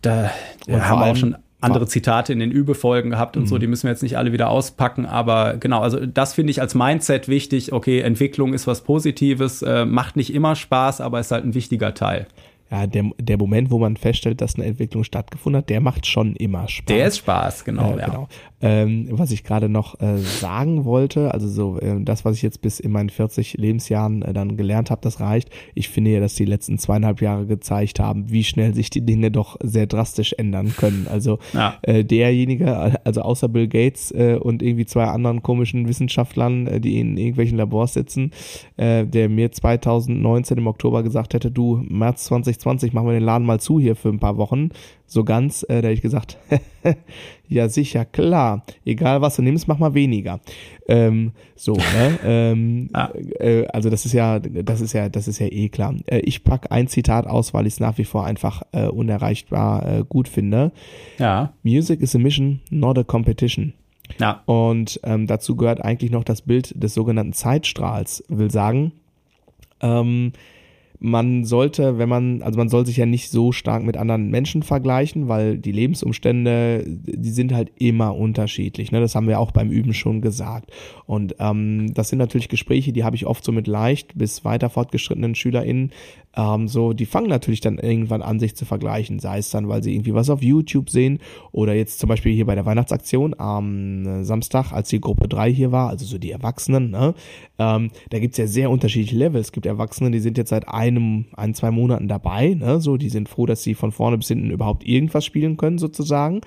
[0.00, 0.30] da
[0.66, 3.46] und haben wir auch schon andere Zitate in den Übefolgen gehabt und mhm.
[3.46, 6.60] so, die müssen wir jetzt nicht alle wieder auspacken, aber genau, also das finde ich
[6.60, 7.72] als Mindset wichtig.
[7.72, 11.94] Okay, Entwicklung ist was Positives, äh, macht nicht immer Spaß, aber ist halt ein wichtiger
[11.94, 12.26] Teil
[12.72, 16.34] ja, der, der Moment, wo man feststellt, dass eine Entwicklung stattgefunden hat, der macht schon
[16.36, 16.86] immer Spaß.
[16.86, 17.92] Der ist Spaß, genau.
[17.92, 18.06] Äh, ja.
[18.06, 18.28] genau.
[18.62, 22.62] Ähm, was ich gerade noch äh, sagen wollte, also so äh, das, was ich jetzt
[22.62, 25.50] bis in meinen 40 Lebensjahren äh, dann gelernt habe, das reicht.
[25.74, 29.30] Ich finde ja, dass die letzten zweieinhalb Jahre gezeigt haben, wie schnell sich die Dinge
[29.30, 31.08] doch sehr drastisch ändern können.
[31.10, 31.74] Also ja.
[31.82, 37.00] äh, derjenige, also außer Bill Gates äh, und irgendwie zwei anderen komischen Wissenschaftlern, äh, die
[37.00, 38.30] in irgendwelchen Labors sitzen,
[38.76, 43.24] äh, der mir 2019 im Oktober gesagt hätte, du, März 20 2020 machen wir den
[43.24, 44.70] Laden mal zu hier für ein paar Wochen.
[45.06, 46.38] So ganz, äh, da hätte ich gesagt,
[47.48, 50.40] ja sicher, klar, egal was du nimmst, mach mal weniger.
[50.88, 52.18] Ähm, so, ne?
[52.24, 53.10] ähm, ah.
[53.38, 55.94] äh, also das ist ja, das ist ja, das ist ja eh klar.
[56.06, 59.86] Äh, ich pack ein Zitat aus, weil ich es nach wie vor einfach äh, unerreichbar
[59.86, 60.72] äh, gut finde.
[61.18, 61.52] Ja.
[61.62, 63.74] Music is a mission, not a competition.
[64.18, 64.42] Ja.
[64.46, 68.24] Und ähm, dazu gehört eigentlich noch das Bild des sogenannten Zeitstrahls.
[68.28, 68.92] Will sagen,
[69.80, 70.32] ähm,
[71.04, 74.62] man sollte, wenn man, also man soll sich ja nicht so stark mit anderen Menschen
[74.62, 78.92] vergleichen, weil die Lebensumstände, die sind halt immer unterschiedlich.
[78.92, 79.00] Ne?
[79.00, 80.70] Das haben wir auch beim Üben schon gesagt.
[81.04, 84.70] Und ähm, das sind natürlich Gespräche, die habe ich oft so mit leicht bis weiter
[84.70, 85.90] fortgeschrittenen SchülerInnen,
[86.34, 89.82] ähm, so, die fangen natürlich dann irgendwann an, sich zu vergleichen, sei es dann, weil
[89.82, 91.18] sie irgendwie was auf YouTube sehen
[91.50, 95.52] oder jetzt zum Beispiel hier bei der Weihnachtsaktion am äh, Samstag, als die Gruppe 3
[95.52, 97.14] hier war, also so die Erwachsenen, ne,
[97.58, 99.40] ähm, da gibt's ja sehr unterschiedliche Level.
[99.40, 103.10] Es gibt Erwachsene, die sind jetzt seit einem, ein, zwei Monaten dabei, ne, so, die
[103.10, 106.40] sind froh, dass sie von vorne bis hinten überhaupt irgendwas spielen können, sozusagen.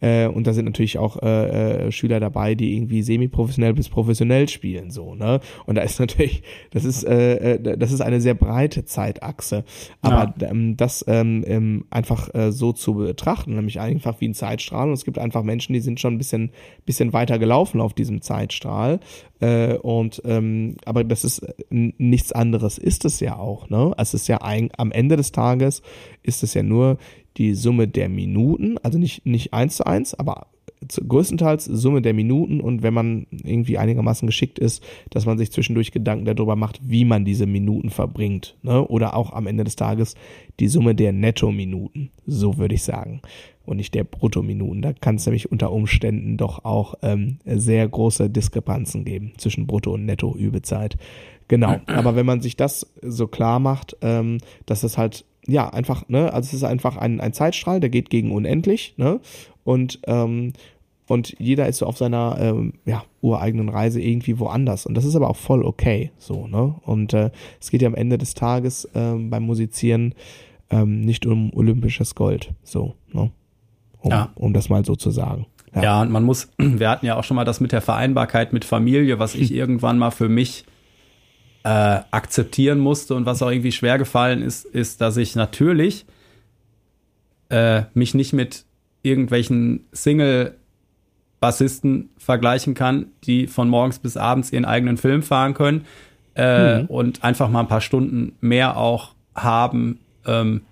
[0.00, 4.48] Äh, und da sind natürlich auch äh, äh, Schüler dabei, die irgendwie semi-professionell bis professionell
[4.48, 5.40] spielen, so, ne.
[5.66, 9.64] Und da ist natürlich, das ist, äh, äh das ist eine sehr breite Zeit Achse.
[10.00, 10.50] Aber ja.
[10.50, 14.88] ähm, das ähm, ähm, einfach äh, so zu betrachten, nämlich einfach wie ein Zeitstrahl.
[14.88, 16.50] Und es gibt einfach Menschen, die sind schon ein bisschen,
[16.84, 19.00] bisschen weiter gelaufen auf diesem Zeitstrahl.
[19.40, 23.70] Äh, und ähm, aber das ist nichts anderes ist es ja auch.
[23.70, 23.92] Ne?
[23.96, 25.82] Es ist ja ein, am Ende des Tages
[26.22, 26.98] ist es ja nur
[27.36, 30.48] die Summe der Minuten, also nicht nicht eins zu eins, aber
[30.88, 35.92] größtenteils Summe der Minuten und wenn man irgendwie einigermaßen geschickt ist, dass man sich zwischendurch
[35.92, 38.56] Gedanken darüber macht, wie man diese Minuten verbringt.
[38.62, 38.86] Ne?
[38.86, 40.14] Oder auch am Ende des Tages
[40.60, 43.22] die Summe der Netto-Minuten, so würde ich sagen.
[43.64, 44.82] Und nicht der Bruttominuten.
[44.82, 49.94] Da kann es nämlich unter Umständen doch auch ähm, sehr große Diskrepanzen geben zwischen Brutto-
[49.94, 50.96] und Netto-Übezeit.
[51.46, 51.76] Genau.
[51.86, 56.32] Aber wenn man sich das so klar macht, ähm, dass es halt ja, einfach, ne,
[56.32, 59.20] also es ist einfach ein, ein Zeitstrahl, der geht gegen unendlich, ne?
[59.64, 60.52] Und, ähm,
[61.08, 64.86] und jeder ist so auf seiner ähm, ja, ureigenen Reise irgendwie woanders.
[64.86, 66.76] Und das ist aber auch voll okay, so, ne?
[66.82, 67.30] Und äh,
[67.60, 70.14] es geht ja am Ende des Tages ähm, beim Musizieren
[70.70, 73.30] ähm, nicht um olympisches Gold, so, ne?
[74.00, 74.32] Um, ja.
[74.34, 75.46] um das mal so zu sagen.
[75.74, 75.82] Ja.
[75.82, 78.64] ja, und man muss, wir hatten ja auch schon mal das mit der Vereinbarkeit mit
[78.64, 80.64] Familie, was ich irgendwann mal für mich
[81.64, 86.06] äh, akzeptieren musste und was auch irgendwie schwer gefallen ist, ist, dass ich natürlich
[87.50, 88.64] äh, mich nicht mit
[89.02, 95.84] irgendwelchen Single-Bassisten vergleichen kann, die von morgens bis abends ihren eigenen Film fahren können
[96.34, 96.86] äh, mhm.
[96.86, 100.62] und einfach mal ein paar Stunden mehr auch haben, ähm,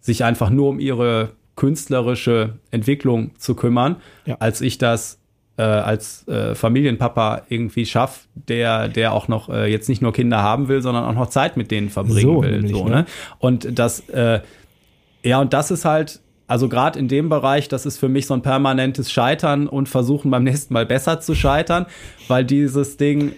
[0.00, 4.36] sich einfach nur um ihre künstlerische Entwicklung zu kümmern, ja.
[4.40, 5.19] als ich das
[5.60, 10.42] äh, als äh, Familienpapa irgendwie schafft, der, der auch noch äh, jetzt nicht nur Kinder
[10.42, 12.52] haben will, sondern auch noch Zeit mit denen verbringen so, will.
[12.62, 12.96] Nämlich, so, ne?
[12.96, 13.06] ne?
[13.38, 14.40] Und das, äh,
[15.22, 18.32] ja, und das ist halt, also gerade in dem Bereich, das ist für mich so
[18.32, 21.84] ein permanentes Scheitern und versuchen beim nächsten Mal besser zu scheitern,
[22.26, 23.32] weil dieses Ding,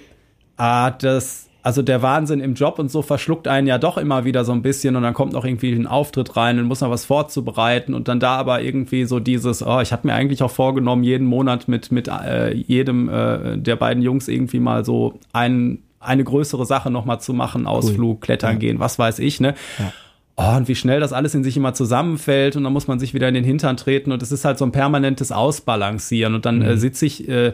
[0.56, 4.44] ah, das, also der Wahnsinn im Job und so verschluckt einen ja doch immer wieder
[4.44, 7.04] so ein bisschen und dann kommt noch irgendwie ein Auftritt rein und muss noch was
[7.04, 11.04] vorzubereiten und dann da aber irgendwie so dieses, oh, ich hatte mir eigentlich auch vorgenommen,
[11.04, 16.24] jeden Monat mit, mit äh, jedem äh, der beiden Jungs irgendwie mal so ein, eine
[16.24, 18.20] größere Sache nochmal zu machen, Ausflug, cool.
[18.20, 18.58] Klettern ja.
[18.58, 19.54] gehen, was weiß ich, ne?
[19.78, 19.92] Ja.
[20.34, 23.12] Oh, und wie schnell das alles in sich immer zusammenfällt und dann muss man sich
[23.12, 26.62] wieder in den Hintern treten und es ist halt so ein permanentes Ausbalancieren und dann
[26.62, 26.70] äh, mhm.
[26.70, 27.52] äh, sitze ich äh,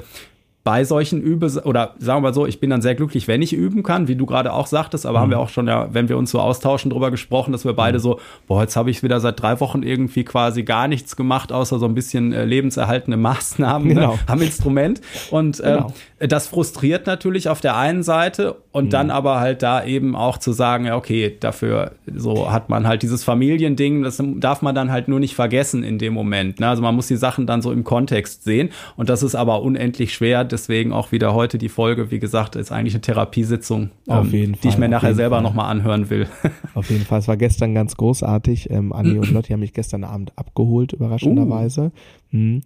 [0.68, 3.54] bei solchen Übe oder sagen wir mal so, ich bin dann sehr glücklich, wenn ich
[3.54, 5.22] üben kann, wie du gerade auch sagtest, aber mhm.
[5.22, 7.96] haben wir auch schon ja, wenn wir uns so austauschen, drüber gesprochen, dass wir beide
[7.96, 8.02] mhm.
[8.02, 11.78] so, boah, jetzt habe ich wieder seit drei Wochen irgendwie quasi gar nichts gemacht, außer
[11.78, 14.12] so ein bisschen äh, lebenserhaltende Maßnahmen ne, genau.
[14.12, 15.00] ne, am Instrument.
[15.30, 15.92] Und äh, genau.
[16.18, 18.90] das frustriert natürlich auf der einen Seite und mhm.
[18.90, 23.00] dann aber halt da eben auch zu sagen, ja, okay, dafür so hat man halt
[23.00, 26.60] dieses Familiending, das darf man dann halt nur nicht vergessen in dem Moment.
[26.60, 26.68] Ne?
[26.68, 30.12] Also man muss die Sachen dann so im Kontext sehen und das ist aber unendlich
[30.12, 34.46] schwer deswegen auch wieder heute die Folge, wie gesagt, ist eigentlich eine Therapiesitzung, ähm, die
[34.46, 36.26] Fall, ich mir nachher selber nochmal anhören will.
[36.74, 37.20] Auf jeden Fall.
[37.20, 38.70] Es war gestern ganz großartig.
[38.70, 41.92] Ähm, Anni und Lotti haben mich gestern Abend abgeholt, überraschenderweise.
[42.32, 42.36] Uh.
[42.36, 42.62] Mhm.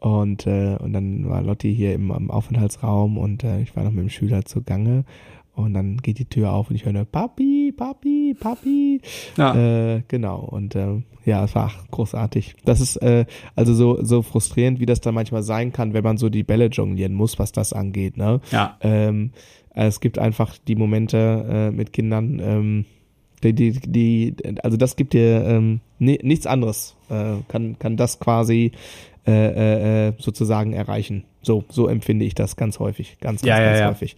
[0.00, 3.92] Und, äh, und dann war Lotti hier im, im Aufenthaltsraum und äh, ich war noch
[3.92, 5.04] mit dem Schüler zugange.
[5.54, 9.00] Und dann geht die Tür auf und ich höre nur Papi, Papi, Papi.
[9.36, 9.54] Ja.
[9.96, 10.40] Äh, genau.
[10.40, 12.54] Und äh, ja, es war großartig.
[12.64, 16.16] Das ist äh, also so, so frustrierend, wie das dann manchmal sein kann, wenn man
[16.16, 18.16] so die Bälle jonglieren muss, was das angeht.
[18.16, 18.40] Ne?
[18.50, 18.78] Ja.
[18.80, 19.32] Ähm,
[19.74, 22.84] es gibt einfach die Momente äh, mit Kindern, ähm,
[23.42, 28.72] die, die, die, also das gibt dir ähm, nichts anderes, äh, kann, kann das quasi
[29.26, 31.24] äh, äh, äh, sozusagen erreichen.
[31.42, 34.16] So, so empfinde ich das ganz häufig, ganz, ganz, ja, ganz ja, häufig.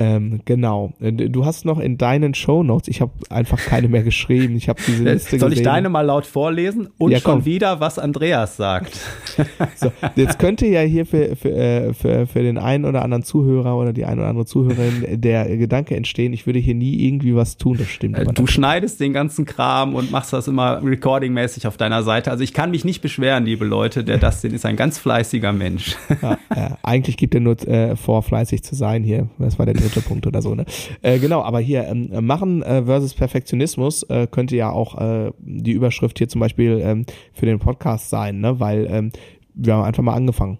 [0.00, 0.94] Ähm, genau.
[0.98, 4.56] Äh, du hast noch in deinen Show Notes, ich habe einfach keine mehr geschrieben.
[4.56, 5.62] Ich habe diese Liste Soll gesehen.
[5.62, 8.98] ich deine mal laut vorlesen und ja, schon wieder, was Andreas sagt?
[9.76, 13.76] so, jetzt könnte ja hier für, für, äh, für, für den einen oder anderen Zuhörer
[13.76, 17.58] oder die eine oder andere Zuhörerin der Gedanke entstehen, ich würde hier nie irgendwie was
[17.58, 17.76] tun.
[17.76, 18.16] Das stimmt.
[18.16, 22.30] Äh, du schneidest den ganzen Kram und machst das immer recordingmäßig auf deiner Seite.
[22.30, 24.02] Also ich kann mich nicht beschweren, liebe Leute.
[24.02, 25.94] Der Dustin ist ein ganz fleißiger Mensch.
[26.22, 26.78] ja, ja.
[26.82, 29.28] Eigentlich gibt er nur äh, vor, fleißig zu sein hier.
[29.38, 30.64] Das war der dritte Punkt oder so, ne?
[31.02, 35.72] Äh, genau, aber hier, ähm, Machen äh, versus Perfektionismus äh, könnte ja auch äh, die
[35.72, 38.60] Überschrift hier zum Beispiel ähm, für den Podcast sein, ne?
[38.60, 39.10] Weil ähm,
[39.54, 40.58] wir haben einfach mal angefangen.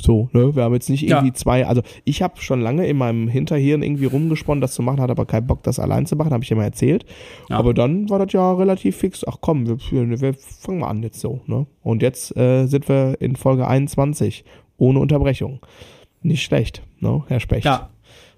[0.00, 0.54] So, ne?
[0.54, 1.34] Wir haben jetzt nicht irgendwie ja.
[1.34, 5.10] zwei, also ich habe schon lange in meinem Hinterhirn irgendwie rumgesponnen, das zu machen, hatte
[5.10, 7.04] aber keinen Bock, das allein zu machen, habe ich ja mal erzählt.
[7.48, 7.58] Ja.
[7.58, 9.24] Aber dann war das ja relativ fix.
[9.26, 9.78] Ach komm, wir,
[10.20, 11.66] wir fangen mal an jetzt so, ne?
[11.82, 14.44] Und jetzt äh, sind wir in Folge 21
[14.76, 15.60] ohne Unterbrechung.
[16.22, 17.64] Nicht schlecht, ne, Herr Specht.
[17.64, 17.90] Ja,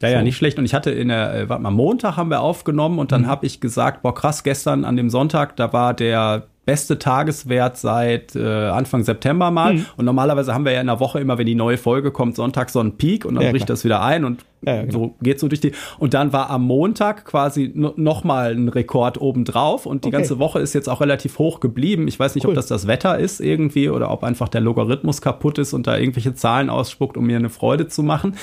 [0.03, 0.59] ja, ja, nicht schlecht.
[0.59, 3.27] Und ich hatte in der, äh, warte mal, Montag haben wir aufgenommen und dann mhm.
[3.27, 8.37] habe ich gesagt, boah, krass, gestern an dem Sonntag, da war der beste Tageswert seit
[8.37, 9.75] äh, Anfang September mal.
[9.75, 9.87] Mhm.
[9.97, 12.71] Und normalerweise haben wir ja in der Woche immer, wenn die neue Folge kommt, Sonntag
[12.71, 13.75] so einen Peak und dann ja, bricht klar.
[13.75, 14.93] das wieder ein und ja, genau.
[14.93, 15.73] so geht so durch die.
[15.99, 20.19] Und dann war am Montag quasi noch mal ein Rekord obendrauf und die okay.
[20.19, 22.07] ganze Woche ist jetzt auch relativ hoch geblieben.
[22.09, 22.51] Ich weiß nicht, cool.
[22.51, 25.97] ob das das Wetter ist irgendwie oder ob einfach der Logarithmus kaputt ist und da
[25.97, 28.37] irgendwelche Zahlen ausspuckt, um mir eine Freude zu machen.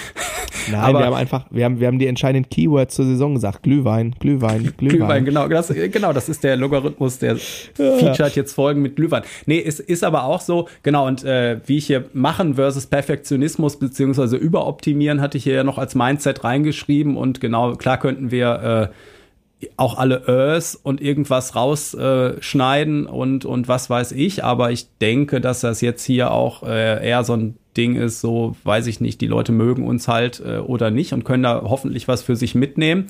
[0.72, 3.62] Nein, Aber wir haben einfach, wir haben, wir haben die entscheidenden Keywords zur Saison gesagt.
[3.62, 4.98] Glühwein, Glühwein, Glühwein.
[4.98, 5.48] Glühwein, genau.
[5.48, 7.38] Das, genau, das ist der Logarithmus, der
[7.78, 8.07] ja.
[8.08, 9.24] Featured jetzt Folgen mit Glühwein.
[9.46, 13.78] Nee, es ist aber auch so, genau, und äh, wie ich hier machen versus Perfektionismus
[13.78, 18.92] beziehungsweise überoptimieren, hatte ich hier ja noch als Mindset reingeschrieben und genau, klar könnten wir
[18.92, 24.88] äh, auch alle Ös und irgendwas rausschneiden äh, und, und was weiß ich, aber ich
[25.00, 29.00] denke, dass das jetzt hier auch äh, eher so ein Ding ist, so weiß ich
[29.00, 32.36] nicht, die Leute mögen uns halt äh, oder nicht und können da hoffentlich was für
[32.36, 33.08] sich mitnehmen.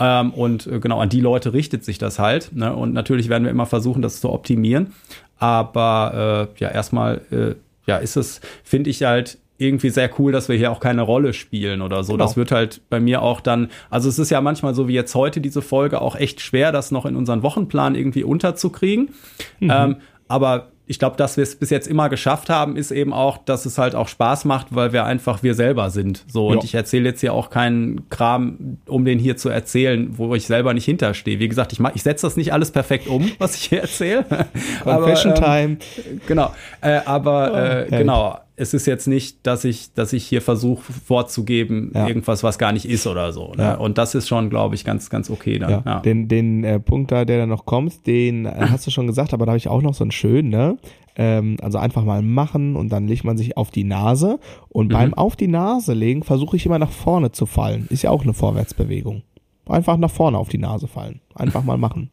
[0.00, 2.54] Ähm, und äh, genau an die Leute richtet sich das halt.
[2.54, 2.74] Ne?
[2.74, 4.92] Und natürlich werden wir immer versuchen, das zu optimieren.
[5.38, 7.54] Aber äh, ja, erstmal äh,
[7.86, 11.32] ja, ist es, finde ich halt irgendwie sehr cool, dass wir hier auch keine Rolle
[11.32, 12.12] spielen oder so.
[12.12, 12.24] Genau.
[12.24, 15.14] Das wird halt bei mir auch dann, also es ist ja manchmal so wie jetzt
[15.16, 19.10] heute diese Folge auch echt schwer, das noch in unseren Wochenplan irgendwie unterzukriegen.
[19.58, 19.70] Mhm.
[19.72, 19.96] Ähm,
[20.28, 23.66] aber ich glaube, dass wir es bis jetzt immer geschafft haben, ist eben auch, dass
[23.66, 26.24] es halt auch Spaß macht, weil wir einfach wir selber sind.
[26.28, 30.34] So, und ich erzähle jetzt hier auch keinen Kram, um den hier zu erzählen, wo
[30.34, 31.38] ich selber nicht hinterstehe.
[31.40, 34.24] Wie gesagt, ich, ich setze das nicht alles perfekt um, was ich hier erzähle.
[34.82, 36.20] Confession aber, ähm, Time.
[36.26, 36.54] Genau.
[36.80, 40.92] Äh, aber äh, oh, genau es ist jetzt nicht, dass ich, dass ich hier versuche
[40.92, 42.08] vorzugeben, ja.
[42.08, 43.52] irgendwas, was gar nicht ist oder so.
[43.56, 43.62] Ne?
[43.62, 43.74] Ja.
[43.76, 45.82] Und das ist schon, glaube ich, ganz, ganz okay dann.
[45.86, 46.00] Ja.
[46.00, 49.32] Den, den äh, Punkt da, der da noch kommt, den äh, hast du schon gesagt,
[49.32, 50.76] aber da habe ich auch noch so einen schönen, ne?
[51.14, 54.40] Ähm, also einfach mal machen und dann legt man sich auf die Nase.
[54.68, 54.92] Und mhm.
[54.92, 57.86] beim auf die Nase legen versuche ich immer nach vorne zu fallen.
[57.90, 59.22] Ist ja auch eine Vorwärtsbewegung.
[59.66, 61.20] Einfach nach vorne auf die Nase fallen.
[61.34, 62.10] Einfach mal machen.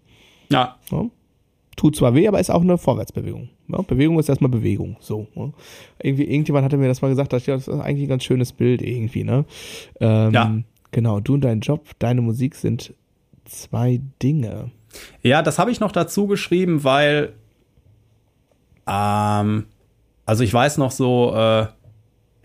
[0.51, 0.75] Ja.
[0.89, 1.09] So.
[1.75, 3.49] Tut zwar weh, aber ist auch eine Vorwärtsbewegung.
[3.67, 4.97] Ja, Bewegung ist erstmal Bewegung.
[4.99, 5.27] So.
[5.35, 5.51] Ja.
[6.01, 9.23] Irgendwie, irgendjemand hatte mir das mal gesagt, das ist eigentlich ein ganz schönes Bild irgendwie,
[9.23, 9.45] ne?
[9.99, 10.57] Ähm, ja.
[10.91, 12.93] Genau, du und dein Job, deine Musik sind
[13.43, 14.71] zwei Dinge.
[15.21, 17.33] Ja, das habe ich noch dazu geschrieben, weil
[18.87, 19.65] ähm,
[20.25, 21.67] also ich weiß noch so, äh,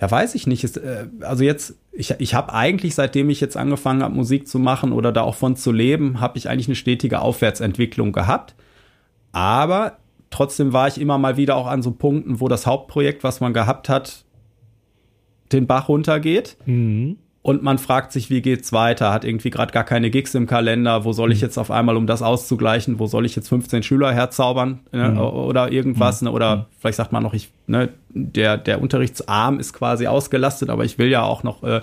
[0.01, 0.65] ja, weiß ich nicht.
[0.65, 4.59] Ist, äh, also jetzt, ich, ich habe eigentlich, seitdem ich jetzt angefangen habe, Musik zu
[4.59, 8.55] machen oder da auch von zu leben, habe ich eigentlich eine stetige Aufwärtsentwicklung gehabt.
[9.33, 9.99] Aber
[10.31, 13.53] trotzdem war ich immer mal wieder auch an so Punkten, wo das Hauptprojekt, was man
[13.53, 14.25] gehabt hat,
[15.53, 16.57] den Bach runtergeht.
[16.67, 17.17] Mhm.
[17.43, 19.15] Und man fragt sich, wie geht's weiter?
[19.15, 21.07] Hat irgendwie gerade gar keine Gigs im Kalender.
[21.07, 24.13] Wo soll ich jetzt auf einmal, um das auszugleichen, wo soll ich jetzt 15 Schüler
[24.13, 25.19] herzaubern ne?
[25.19, 26.21] oder irgendwas?
[26.21, 26.33] Ne?
[26.33, 30.99] Oder vielleicht sagt man noch, ich, ne, der, der Unterrichtsarm ist quasi ausgelastet, aber ich
[30.99, 31.81] will ja auch noch äh,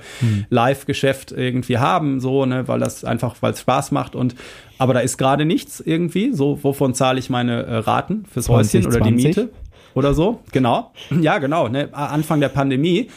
[0.51, 4.35] Live-Geschäft irgendwie haben, so, ne, weil das einfach, weil es Spaß macht und
[4.77, 6.33] aber da ist gerade nichts irgendwie.
[6.33, 9.25] So, wovon zahle ich meine äh, Raten fürs 20, Häuschen oder die 20?
[9.25, 9.49] Miete?
[9.93, 10.91] Oder so, genau.
[11.21, 11.89] Ja, genau, ne?
[11.93, 13.09] Anfang der Pandemie.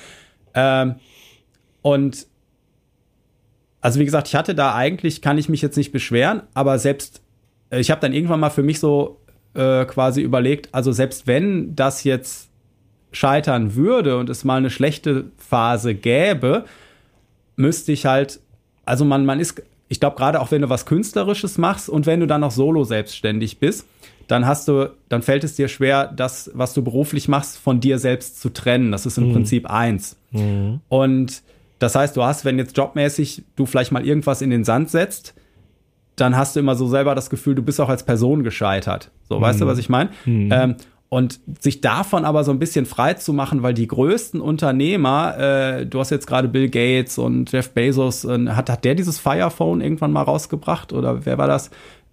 [0.55, 0.97] Ähm,
[1.83, 2.27] und
[3.81, 7.23] also wie gesagt, ich hatte da eigentlich, kann ich mich jetzt nicht beschweren, aber selbst,
[7.71, 9.21] äh, ich habe dann irgendwann mal für mich so
[9.55, 12.51] äh, quasi überlegt, also selbst wenn das jetzt
[13.13, 16.65] scheitern würde und es mal eine schlechte Phase gäbe,
[17.57, 18.41] müsste ich halt,
[18.85, 22.21] also man, man ist, ich glaube gerade auch wenn du was Künstlerisches machst und wenn
[22.21, 23.87] du dann noch solo selbstständig bist,
[24.29, 27.99] dann hast du, dann fällt es dir schwer, das, was du beruflich machst, von dir
[27.99, 28.93] selbst zu trennen.
[28.93, 30.17] Das ist im Prinzip eins.
[30.89, 31.43] Und
[31.81, 35.35] das heißt, du hast, wenn jetzt jobmäßig du vielleicht mal irgendwas in den Sand setzt,
[36.15, 39.11] dann hast du immer so selber das Gefühl, du bist auch als Person gescheitert.
[39.29, 40.11] So, weißt du, was ich meine?
[40.53, 40.77] Ähm,
[41.11, 45.85] und sich davon aber so ein bisschen frei zu machen, weil die größten Unternehmer, äh,
[45.85, 49.51] du hast jetzt gerade Bill Gates und Jeff Bezos, äh, hat, hat der dieses Fire
[49.51, 50.93] Phone irgendwann mal rausgebracht?
[50.93, 51.71] Oder wer war das?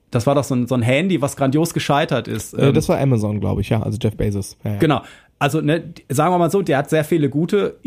[0.10, 2.56] Das war doch so ein, so ein Handy, was grandios gescheitert ist.
[2.56, 4.58] Äh, Ähm, das war Amazon, glaube ich, ja, also Jeff Bezos.
[4.64, 4.78] Ja, ja.
[4.80, 5.02] Genau.
[5.38, 7.78] Also, ne, sagen wir mal so, der hat sehr viele gute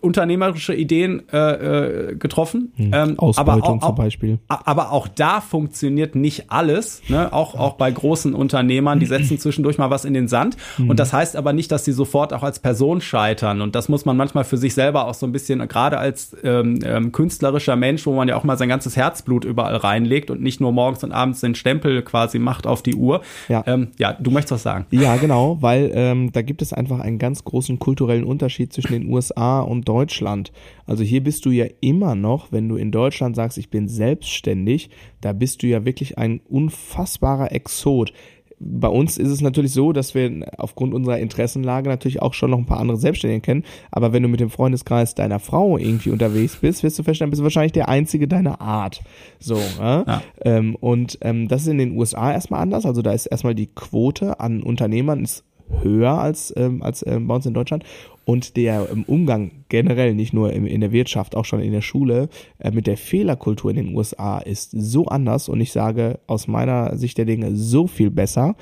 [0.00, 2.72] unternehmerische Ideen äh, äh, getroffen.
[2.78, 3.18] Ähm, aber, Hm.
[3.18, 4.38] Ausbeutung auch, zum Beispiel.
[4.48, 7.02] aber auch da funktioniert nicht alles.
[7.08, 7.32] Ne?
[7.32, 10.56] Auch, auch bei großen Unternehmern, die setzen zwischendurch mal was in den Sand.
[10.76, 10.90] Mhm.
[10.90, 13.60] Und das heißt aber nicht, dass sie sofort auch als Person scheitern.
[13.62, 16.80] Und das muss man manchmal für sich selber auch so ein bisschen, gerade als ähm,
[16.84, 20.60] ähm, künstlerischer Mensch, wo man ja auch mal sein ganzes Herzblut überall reinlegt und nicht
[20.60, 23.22] nur morgens und abends den Stempel quasi macht auf die Uhr.
[23.48, 23.64] Ja.
[23.66, 24.86] ähm, ja du möchtest was sagen.
[24.90, 29.08] Ja, genau, weil ähm, da gibt es einfach einen ganz großen kulturellen Unterschied zwischen den
[29.12, 30.52] USA und Deutschland.
[30.86, 34.90] Also hier bist du ja immer noch, wenn du in Deutschland sagst, ich bin selbstständig,
[35.20, 38.12] da bist du ja wirklich ein unfassbarer Exot.
[38.60, 42.58] Bei uns ist es natürlich so, dass wir aufgrund unserer Interessenlage natürlich auch schon noch
[42.58, 43.64] ein paar andere Selbstständige kennen.
[43.92, 47.40] Aber wenn du mit dem Freundeskreis deiner Frau irgendwie unterwegs bist, wirst du feststellen, bist
[47.40, 49.00] du wahrscheinlich der Einzige deiner Art.
[49.38, 49.80] So, äh?
[49.80, 50.22] Ja.
[50.44, 52.84] Ähm, und ähm, das ist in den USA erstmal anders.
[52.84, 55.44] Also da ist erstmal die Quote an Unternehmern ist
[55.82, 57.84] höher als, ähm, als ähm, bei uns in Deutschland.
[58.24, 61.80] Und der ähm, Umgang generell, nicht nur im, in der Wirtschaft, auch schon in der
[61.80, 66.46] Schule, äh, mit der Fehlerkultur in den USA ist so anders und ich sage aus
[66.46, 68.54] meiner Sicht der Dinge so viel besser.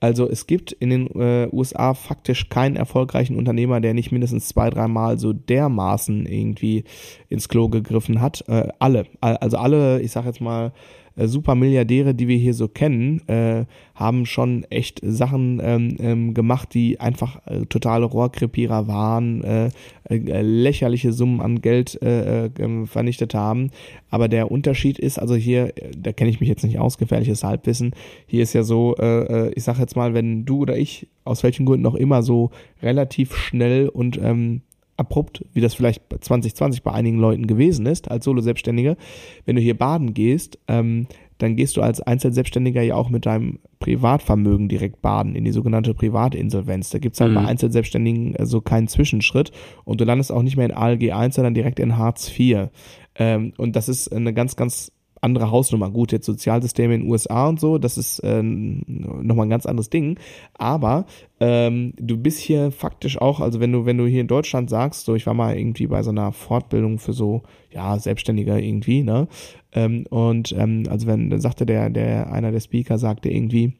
[0.00, 4.68] Also es gibt in den äh, USA faktisch keinen erfolgreichen Unternehmer, der nicht mindestens zwei,
[4.68, 6.84] dreimal so dermaßen irgendwie
[7.30, 8.44] ins Klo gegriffen hat.
[8.46, 10.72] Äh, alle, Al- also alle, ich sag jetzt mal,
[11.16, 16.74] äh, Supermilliardäre, die wir hier so kennen, äh, haben schon echt Sachen ähm, ähm, gemacht,
[16.74, 19.70] die einfach äh, totale Rohrkrepierer waren, äh,
[20.08, 23.70] äh, lächerliche Summen an Geld äh, äh, ähm, vernichtet haben.
[24.10, 27.44] Aber der Unterschied ist, also hier, äh, da kenne ich mich jetzt nicht aus, gefährliches
[27.44, 27.94] Halbwissen,
[28.26, 31.42] hier ist ja so, äh, äh, ich sag jetzt mal, wenn du oder ich, aus
[31.42, 32.50] welchen Gründen auch immer, so
[32.82, 34.62] relativ schnell und ähm,
[34.96, 38.96] abrupt, wie das vielleicht 2020 bei einigen Leuten gewesen ist, als Solo-Selbstständige,
[39.44, 41.06] wenn du hier baden gehst, ähm,
[41.38, 45.92] dann gehst du als Einzelselbstständiger ja auch mit deinem Privatvermögen direkt baden, in die sogenannte
[45.92, 46.90] Privatinsolvenz.
[46.90, 47.34] Da gibt's halt Mhm.
[47.34, 49.50] bei Einzelselbstständigen äh, so keinen Zwischenschritt
[49.84, 52.68] und du landest auch nicht mehr in ALG 1, sondern direkt in Hartz IV.
[53.16, 54.92] Ähm, und das ist eine ganz, ganz
[55.24, 55.90] andere Hausnummer.
[55.90, 59.90] Gut, jetzt Sozialsysteme in den USA und so, das ist ähm, nochmal ein ganz anderes
[59.90, 60.18] Ding.
[60.54, 61.06] Aber
[61.40, 65.06] ähm, du bist hier faktisch auch, also wenn du, wenn du hier in Deutschland sagst,
[65.06, 69.26] so ich war mal irgendwie bei so einer Fortbildung für so, ja, Selbstständiger irgendwie, ne?
[69.72, 73.72] Ähm, und ähm, also wenn, dann sagte der, der, einer der Speaker sagte irgendwie,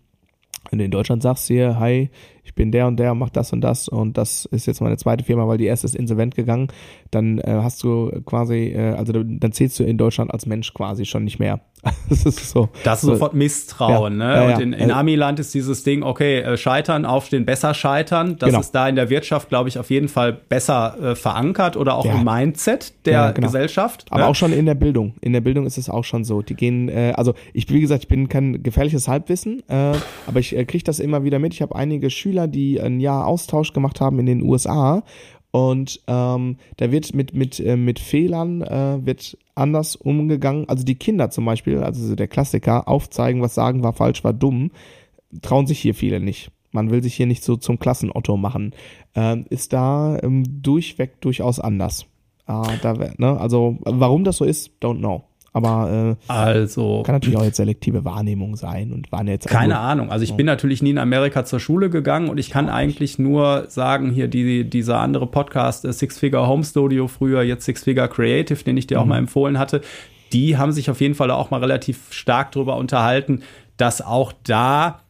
[0.70, 2.10] wenn du in Deutschland sagst hier, hi,
[2.54, 4.96] ich bin der und der und mach das und das und das ist jetzt meine
[4.96, 6.68] zweite Firma, weil die erste ist insolvent gegangen,
[7.10, 11.04] dann äh, hast du quasi, äh, also dann zählst du in Deutschland als Mensch quasi
[11.04, 11.62] schon nicht mehr.
[12.08, 12.68] das ist so.
[12.84, 14.34] Das ist so, sofort Misstrauen, Ja, ne?
[14.34, 14.54] ja, ja.
[14.56, 18.36] Und in, in Also- Amiland ist dieses Ding, okay, äh, scheitern, aufstehen, besser scheitern.
[18.38, 18.60] Das Genau.
[18.60, 22.04] ist da in der Wirtschaft, glaube ich, auf jeden Fall besser äh, verankert oder auch
[22.04, 23.46] im Mindset der genau.
[23.46, 24.06] Gesellschaft.
[24.10, 24.26] Aber ne?
[24.28, 25.14] auch schon in der Bildung.
[25.20, 26.42] In der Bildung ist es auch schon so.
[26.42, 29.92] Die gehen, äh, also ich, wie gesagt, ich bin kein gefährliches Halbwissen, äh,
[30.26, 31.54] aber ich äh, kriege das immer wieder mit.
[31.54, 35.02] Ich habe einige Schüler, die ein Jahr Austausch gemacht haben in den USA
[35.54, 40.68] und ähm, da wird mit mit äh, mit Fehlern äh, wird anders umgegangen.
[40.68, 44.32] Also die Kinder zum Beispiel, also so der Klassiker, aufzeigen, was sagen war falsch, war
[44.32, 44.72] dumm,
[45.42, 46.50] trauen sich hier viele nicht.
[46.72, 48.74] Man will sich hier nicht so zum Klassenotto machen.
[49.14, 52.06] Ähm, ist da ähm, durchweg durchaus anders.
[52.46, 55.22] Ah, da, ne, also warum das so ist, don't know.
[55.54, 60.10] Aber äh, also kann natürlich auch jetzt selektive Wahrnehmung sein und waren jetzt keine Ahnung.
[60.10, 63.66] Also ich bin natürlich nie in Amerika zur Schule gegangen und ich kann eigentlich nur
[63.68, 68.08] sagen hier die dieser andere Podcast äh, Six Figure Home Studio früher jetzt Six Figure
[68.08, 69.02] Creative, den ich dir mhm.
[69.02, 69.80] auch mal empfohlen hatte.
[70.32, 73.42] Die haben sich auf jeden Fall auch mal relativ stark darüber unterhalten,
[73.76, 75.03] dass auch da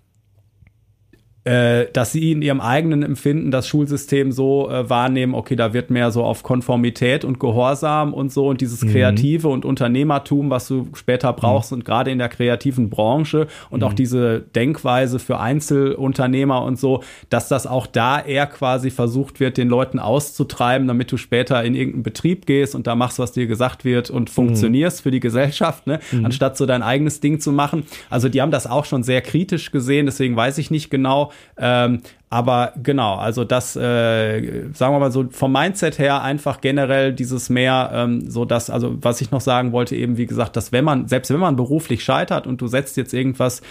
[1.45, 5.91] äh, dass sie in ihrem eigenen Empfinden das Schulsystem so äh, wahrnehmen, okay, da wird
[5.91, 8.93] mehr so auf Konformität und Gehorsam und so und dieses mhm.
[8.93, 11.79] Kreative und Unternehmertum, was du später brauchst mhm.
[11.79, 13.87] und gerade in der kreativen Branche und mhm.
[13.87, 19.59] auch diese Denkweise für Einzelunternehmer und so, dass das auch da eher quasi versucht wird,
[19.59, 23.47] den Leuten auszutreiben, damit du später in irgendeinen Betrieb gehst und da machst, was dir
[23.47, 24.35] gesagt wird und mhm.
[24.35, 26.01] funktionierst für die Gesellschaft, ne?
[26.11, 26.25] Mhm.
[26.25, 27.85] anstatt so dein eigenes Ding zu machen.
[28.09, 32.01] Also die haben das auch schon sehr kritisch gesehen, deswegen weiß ich nicht genau, ähm,
[32.31, 37.49] aber genau, also das, äh, sagen wir mal so, vom Mindset her einfach generell dieses
[37.49, 40.85] mehr, ähm, so dass, also was ich noch sagen wollte, eben wie gesagt, dass wenn
[40.85, 43.63] man, selbst wenn man beruflich scheitert und du setzt jetzt irgendwas,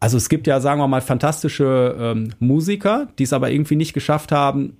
[0.00, 3.92] also es gibt ja, sagen wir mal, fantastische ähm, Musiker, die es aber irgendwie nicht
[3.92, 4.78] geschafft haben,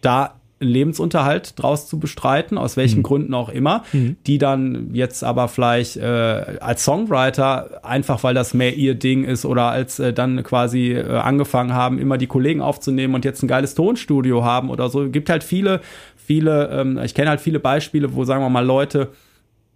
[0.00, 3.04] da Lebensunterhalt draus zu bestreiten, aus welchen mhm.
[3.04, 4.16] Gründen auch immer, mhm.
[4.26, 9.44] die dann jetzt aber vielleicht äh, als Songwriter, einfach weil das mehr ihr Ding ist
[9.46, 13.48] oder als äh, dann quasi äh, angefangen haben, immer die Kollegen aufzunehmen und jetzt ein
[13.48, 15.08] geiles Tonstudio haben oder so.
[15.08, 15.80] Gibt halt viele,
[16.16, 19.08] viele, ähm, ich kenne halt viele Beispiele, wo sagen wir mal Leute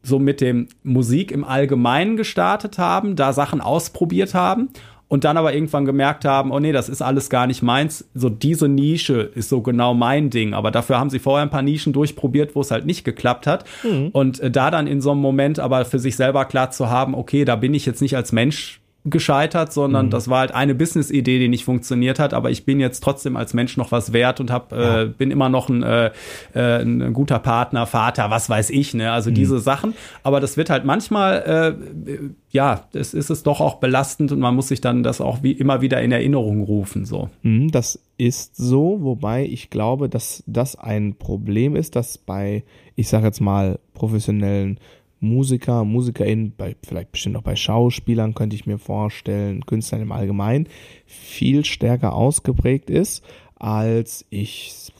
[0.03, 4.69] so mit dem Musik im Allgemeinen gestartet haben, da Sachen ausprobiert haben
[5.09, 8.09] und dann aber irgendwann gemerkt haben, oh nee, das ist alles gar nicht meins.
[8.15, 10.55] So diese Nische ist so genau mein Ding.
[10.55, 13.65] Aber dafür haben sie vorher ein paar Nischen durchprobiert, wo es halt nicht geklappt hat.
[13.83, 14.09] Mhm.
[14.13, 17.15] Und äh, da dann in so einem Moment aber für sich selber klar zu haben,
[17.15, 20.11] okay, da bin ich jetzt nicht als Mensch gescheitert, sondern mhm.
[20.11, 23.53] das war halt eine Business-Idee, die nicht funktioniert hat, aber ich bin jetzt trotzdem als
[23.53, 25.03] Mensch noch was wert und hab, äh, ja.
[25.03, 26.11] äh, bin immer noch ein, äh,
[26.55, 29.13] äh, ein guter Partner, Vater, was weiß ich, ne?
[29.13, 29.35] Also mhm.
[29.35, 29.93] diese Sachen.
[30.23, 31.77] Aber das wird halt manchmal,
[32.07, 35.43] äh, ja, es ist es doch auch belastend und man muss sich dann das auch
[35.43, 37.29] wie immer wieder in Erinnerung rufen, so.
[37.43, 42.65] Mhm, das ist so, wobei ich glaube, dass das ein Problem ist, dass bei,
[42.97, 44.79] ich sage jetzt mal, professionellen
[45.25, 50.69] Musiker, MusikerInnen, bei, vielleicht bestimmt auch bei Schauspielern könnte ich mir vorstellen, Künstlern im Allgemeinen,
[51.07, 53.25] viel stärker ausgeprägt ist
[53.57, 54.93] als ich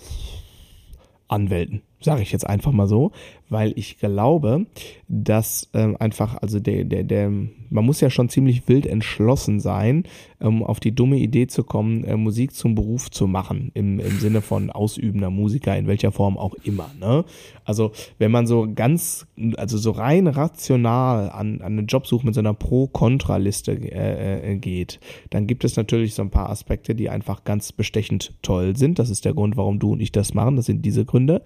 [1.29, 3.13] Anwälten sage ich jetzt einfach mal so,
[3.49, 4.67] weil ich glaube,
[5.09, 10.05] dass ähm, einfach, also der, der, der, man muss ja schon ziemlich wild entschlossen sein,
[10.41, 14.19] um auf die dumme Idee zu kommen, äh, Musik zum Beruf zu machen, im, im
[14.19, 16.91] Sinne von ausübender Musiker, in welcher Form auch immer.
[17.01, 17.25] Ne?
[17.65, 19.27] Also wenn man so ganz,
[19.57, 24.57] also so rein rational an, an einen Job sucht mit so einer Pro-Kontra-Liste äh, äh,
[24.57, 25.01] geht,
[25.31, 28.99] dann gibt es natürlich so ein paar Aspekte, die einfach ganz bestechend toll sind.
[28.99, 30.57] Das ist der Grund, warum du und ich das machen.
[30.57, 31.43] Das sind diese Gründe.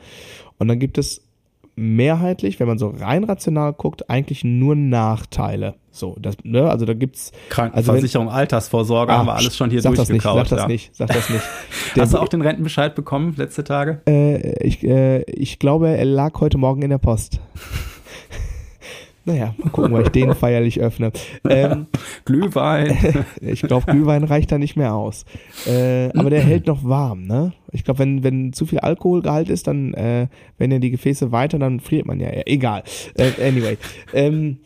[0.58, 1.22] Und dann gibt es
[1.78, 5.74] mehrheitlich, wenn man so rein rational guckt, eigentlich nur Nachteile.
[5.90, 9.70] So, das, ne, also da gibt's Krankenversicherung, also wenn, Altersvorsorge, ah, haben wir alles schon
[9.70, 10.50] hier sag durchgekaut.
[10.50, 11.34] Das nicht, sag das ja.
[11.34, 11.96] nicht, sag das nicht.
[11.96, 14.00] Der, Hast du auch den Rentenbescheid bekommen letzte Tage?
[14.06, 17.40] Äh, ich, äh, ich glaube, er lag heute Morgen in der Post.
[19.28, 21.12] Naja, mal gucken, weil ich den feierlich öffne.
[21.46, 21.86] Ähm,
[22.24, 22.96] Glühwein.
[23.42, 25.26] ich glaube, Glühwein reicht da nicht mehr aus.
[25.66, 27.52] Äh, aber der hält noch warm, ne?
[27.70, 31.58] Ich glaube, wenn, wenn zu viel Alkoholgehalt ist, dann, äh, wenn ja die Gefäße weiter,
[31.58, 32.28] dann friert man ja.
[32.46, 32.84] Egal.
[33.16, 33.76] Äh, anyway.
[34.14, 34.60] Ähm,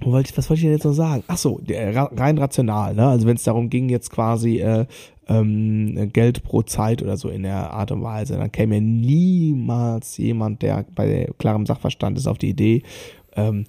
[0.00, 1.24] was wollte ich denn jetzt noch sagen?
[1.26, 3.08] Ach so, rein rational, ne?
[3.08, 4.84] Also wenn es darum ging, jetzt quasi äh,
[5.26, 10.18] ähm, Geld pro Zeit oder so in der Art und Weise, dann käme ja niemals
[10.18, 12.82] jemand, der bei klarem Sachverstand ist, auf die Idee,
[13.36, 13.64] ähm,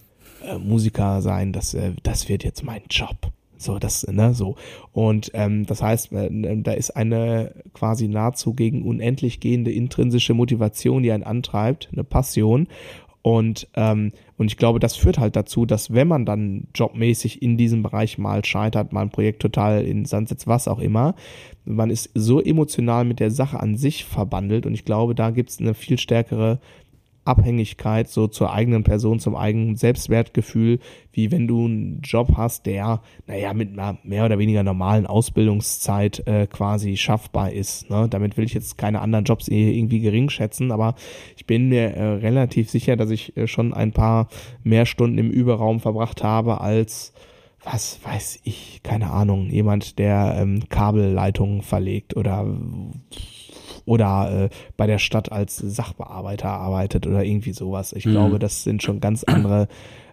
[0.45, 3.31] äh, Musiker sein, das, äh, das wird jetzt mein Job.
[3.57, 4.55] So, das, ne, so.
[4.91, 11.01] Und ähm, das heißt, äh, da ist eine quasi nahezu gegen unendlich gehende intrinsische Motivation,
[11.03, 12.67] die einen antreibt, eine Passion.
[13.23, 17.57] Und, ähm, und ich glaube, das führt halt dazu, dass wenn man dann jobmäßig in
[17.57, 21.15] diesem Bereich mal scheitert, mal ein Projekt total in Sand setzt, was auch immer,
[21.65, 25.49] man ist so emotional mit der Sache an sich verbandelt und ich glaube, da gibt
[25.49, 26.59] es eine viel stärkere
[27.28, 30.80] Abhängigkeit so zur eigenen Person, zum eigenen Selbstwertgefühl,
[31.11, 36.25] wie wenn du einen Job hast, der, naja, mit einer mehr oder weniger normalen Ausbildungszeit
[36.28, 37.89] äh, quasi schaffbar ist.
[37.89, 38.07] Ne?
[38.09, 40.95] Damit will ich jetzt keine anderen Jobs irgendwie gering schätzen, aber
[41.36, 44.28] ich bin mir äh, relativ sicher, dass ich äh, schon ein paar
[44.63, 47.13] mehr Stunden im Überraum verbracht habe als
[47.63, 52.45] was weiß ich, keine Ahnung, jemand, der ähm, Kabelleitungen verlegt oder
[53.88, 57.93] oder äh, bei der Stadt als Sachbearbeiter arbeitet oder irgendwie sowas.
[57.93, 58.11] Ich mhm.
[58.11, 59.67] glaube, das sind schon ganz andere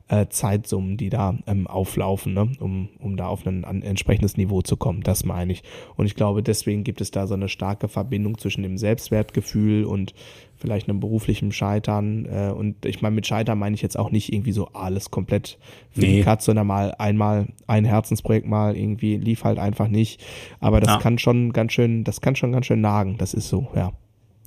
[0.09, 2.53] äh, Zeitsummen, die da ähm, auflaufen, ne?
[2.61, 5.03] um, um da auf ein, ein entsprechendes Niveau zu kommen.
[5.03, 5.63] Das meine ich.
[5.97, 10.15] Und ich glaube, deswegen gibt es da so eine starke Verbindung zwischen dem Selbstwertgefühl und
[10.57, 12.27] vielleicht einem beruflichen Scheitern.
[12.27, 15.59] Äh, und ich meine, mit Scheitern meine ich jetzt auch nicht irgendwie so alles komplett
[15.91, 16.19] für nee.
[16.19, 20.23] die Katze, sondern mal einmal ein Herzensprojekt mal irgendwie lief halt einfach nicht.
[20.61, 20.99] Aber das ja.
[20.99, 23.17] kann schon ganz schön, das kann schon ganz schön nagen.
[23.17, 23.93] Das ist so, ja.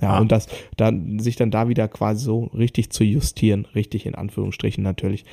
[0.01, 0.19] Ja, ah.
[0.19, 4.83] und das dann sich dann da wieder quasi so richtig zu justieren, richtig in Anführungsstrichen
[4.83, 5.25] natürlich,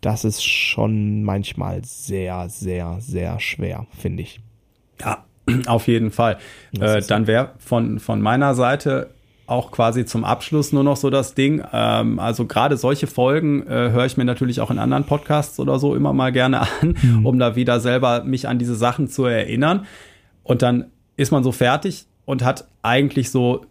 [0.00, 4.40] das ist schon manchmal sehr, sehr, sehr schwer, finde ich.
[5.00, 5.24] Ja,
[5.66, 6.38] auf jeden Fall.
[6.78, 9.10] Äh, dann wäre von, von meiner Seite
[9.46, 11.62] auch quasi zum Abschluss nur noch so das Ding.
[11.72, 15.78] Ähm, also gerade solche Folgen äh, höre ich mir natürlich auch in anderen Podcasts oder
[15.78, 17.26] so immer mal gerne an, mhm.
[17.26, 19.86] um da wieder selber mich an diese Sachen zu erinnern.
[20.42, 23.66] Und dann ist man so fertig und hat eigentlich so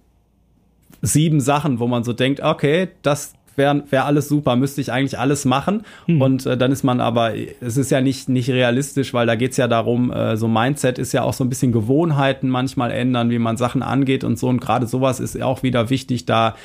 [1.02, 5.20] sieben Sachen, wo man so denkt, okay, das wäre wär alles super, müsste ich eigentlich
[5.20, 5.84] alles machen.
[6.06, 6.22] Hm.
[6.22, 9.58] Und äh, dann ist man aber, es ist ja nicht, nicht realistisch, weil da geht's
[9.58, 13.40] ja darum, äh, so Mindset ist ja auch so ein bisschen Gewohnheiten manchmal ändern, wie
[13.40, 14.48] man Sachen angeht und so.
[14.48, 16.56] Und gerade sowas ist auch wieder wichtig, da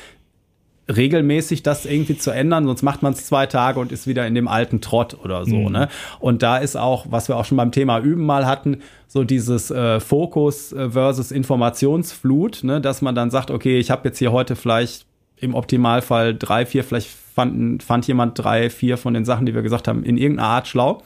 [0.95, 4.35] regelmäßig das irgendwie zu ändern, sonst macht man es zwei Tage und ist wieder in
[4.35, 5.57] dem alten Trott oder so.
[5.57, 5.73] Mhm.
[5.73, 5.89] Ne?
[6.21, 8.79] Und da ist auch, was wir auch schon beim Thema Üben mal hatten,
[9.09, 12.81] so dieses äh, Fokus äh, versus Informationsflut, ne?
[12.81, 15.07] dass man dann sagt, okay, ich habe jetzt hier heute vielleicht
[15.39, 19.63] im Optimalfall drei, vier, vielleicht fand, fand jemand drei, vier von den Sachen, die wir
[19.63, 21.03] gesagt haben, in irgendeiner Art schlau.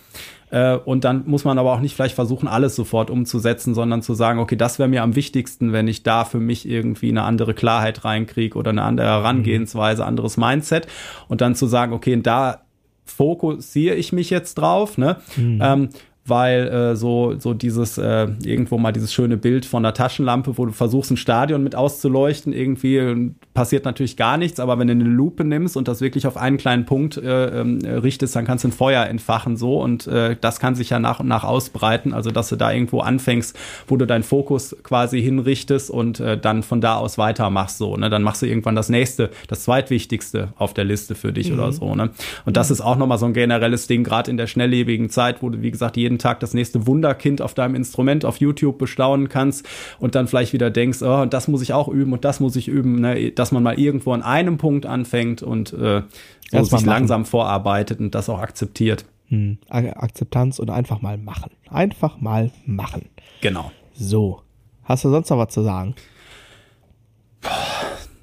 [0.51, 4.15] Äh, und dann muss man aber auch nicht vielleicht versuchen, alles sofort umzusetzen, sondern zu
[4.15, 7.55] sagen, okay, das wäre mir am wichtigsten, wenn ich da für mich irgendwie eine andere
[7.55, 10.87] Klarheit reinkriege oder eine andere Herangehensweise, anderes Mindset.
[11.29, 12.63] Und dann zu sagen, okay, da
[13.05, 15.17] fokussiere ich mich jetzt drauf, ne?
[15.37, 15.61] Mhm.
[15.63, 15.89] Ähm,
[16.27, 20.67] weil äh, so, so dieses, äh, irgendwo mal dieses schöne Bild von der Taschenlampe, wo
[20.67, 25.05] du versuchst, ein Stadion mit auszuleuchten, irgendwie passiert natürlich gar nichts, aber wenn du eine
[25.05, 28.69] Lupe nimmst und das wirklich auf einen kleinen Punkt äh, äh, richtest, dann kannst du
[28.69, 32.31] ein Feuer entfachen so und äh, das kann sich ja nach und nach ausbreiten, also
[32.31, 33.59] dass du da irgendwo anfängst,
[33.89, 38.11] wo du deinen Fokus quasi hinrichtest und äh, dann von da aus weitermachst so, ne?
[38.11, 41.59] Dann machst du irgendwann das nächste, das zweitwichtigste auf der Liste für dich mhm.
[41.59, 42.11] oder so, ne?
[42.45, 45.51] Und das ist auch nochmal so ein generelles Ding, gerade in der schnelllebigen Zeit, wo
[45.51, 49.67] du, wie gesagt, jeden Tag das nächste Wunderkind auf deinem Instrument auf YouTube bestaunen kannst
[49.99, 52.69] und dann vielleicht wieder denkst, oh, das muss ich auch üben und das muss ich
[52.69, 53.31] üben, ne?
[53.33, 56.03] dass man mal irgendwo an einem Punkt anfängt und äh,
[56.51, 59.05] so sich langsam vorarbeitet und das auch akzeptiert.
[59.29, 59.59] Hm.
[59.69, 61.53] Akzeptanz und einfach mal machen.
[61.69, 63.09] Einfach mal machen.
[63.41, 63.71] Genau.
[63.95, 64.43] So.
[64.83, 65.95] Hast du sonst noch was zu sagen?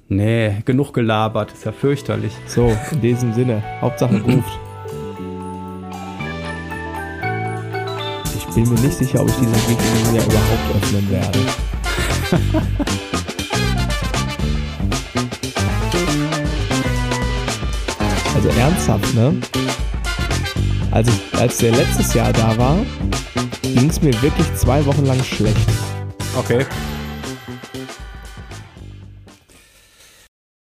[0.08, 1.52] Nee, genug gelabert.
[1.52, 2.32] Ist ja fürchterlich.
[2.46, 3.62] So, in diesem Sinne.
[3.80, 4.67] Hauptsache ruft.
[8.64, 11.38] Bin mir nicht sicher, ob ich diesen Weg in diesem Jahr überhaupt öffnen werde.
[18.34, 19.40] also ernsthaft, ne?
[20.90, 22.78] Also, als der letztes Jahr da war,
[23.62, 25.68] ging es mir wirklich zwei Wochen lang schlecht.
[26.36, 26.66] Okay.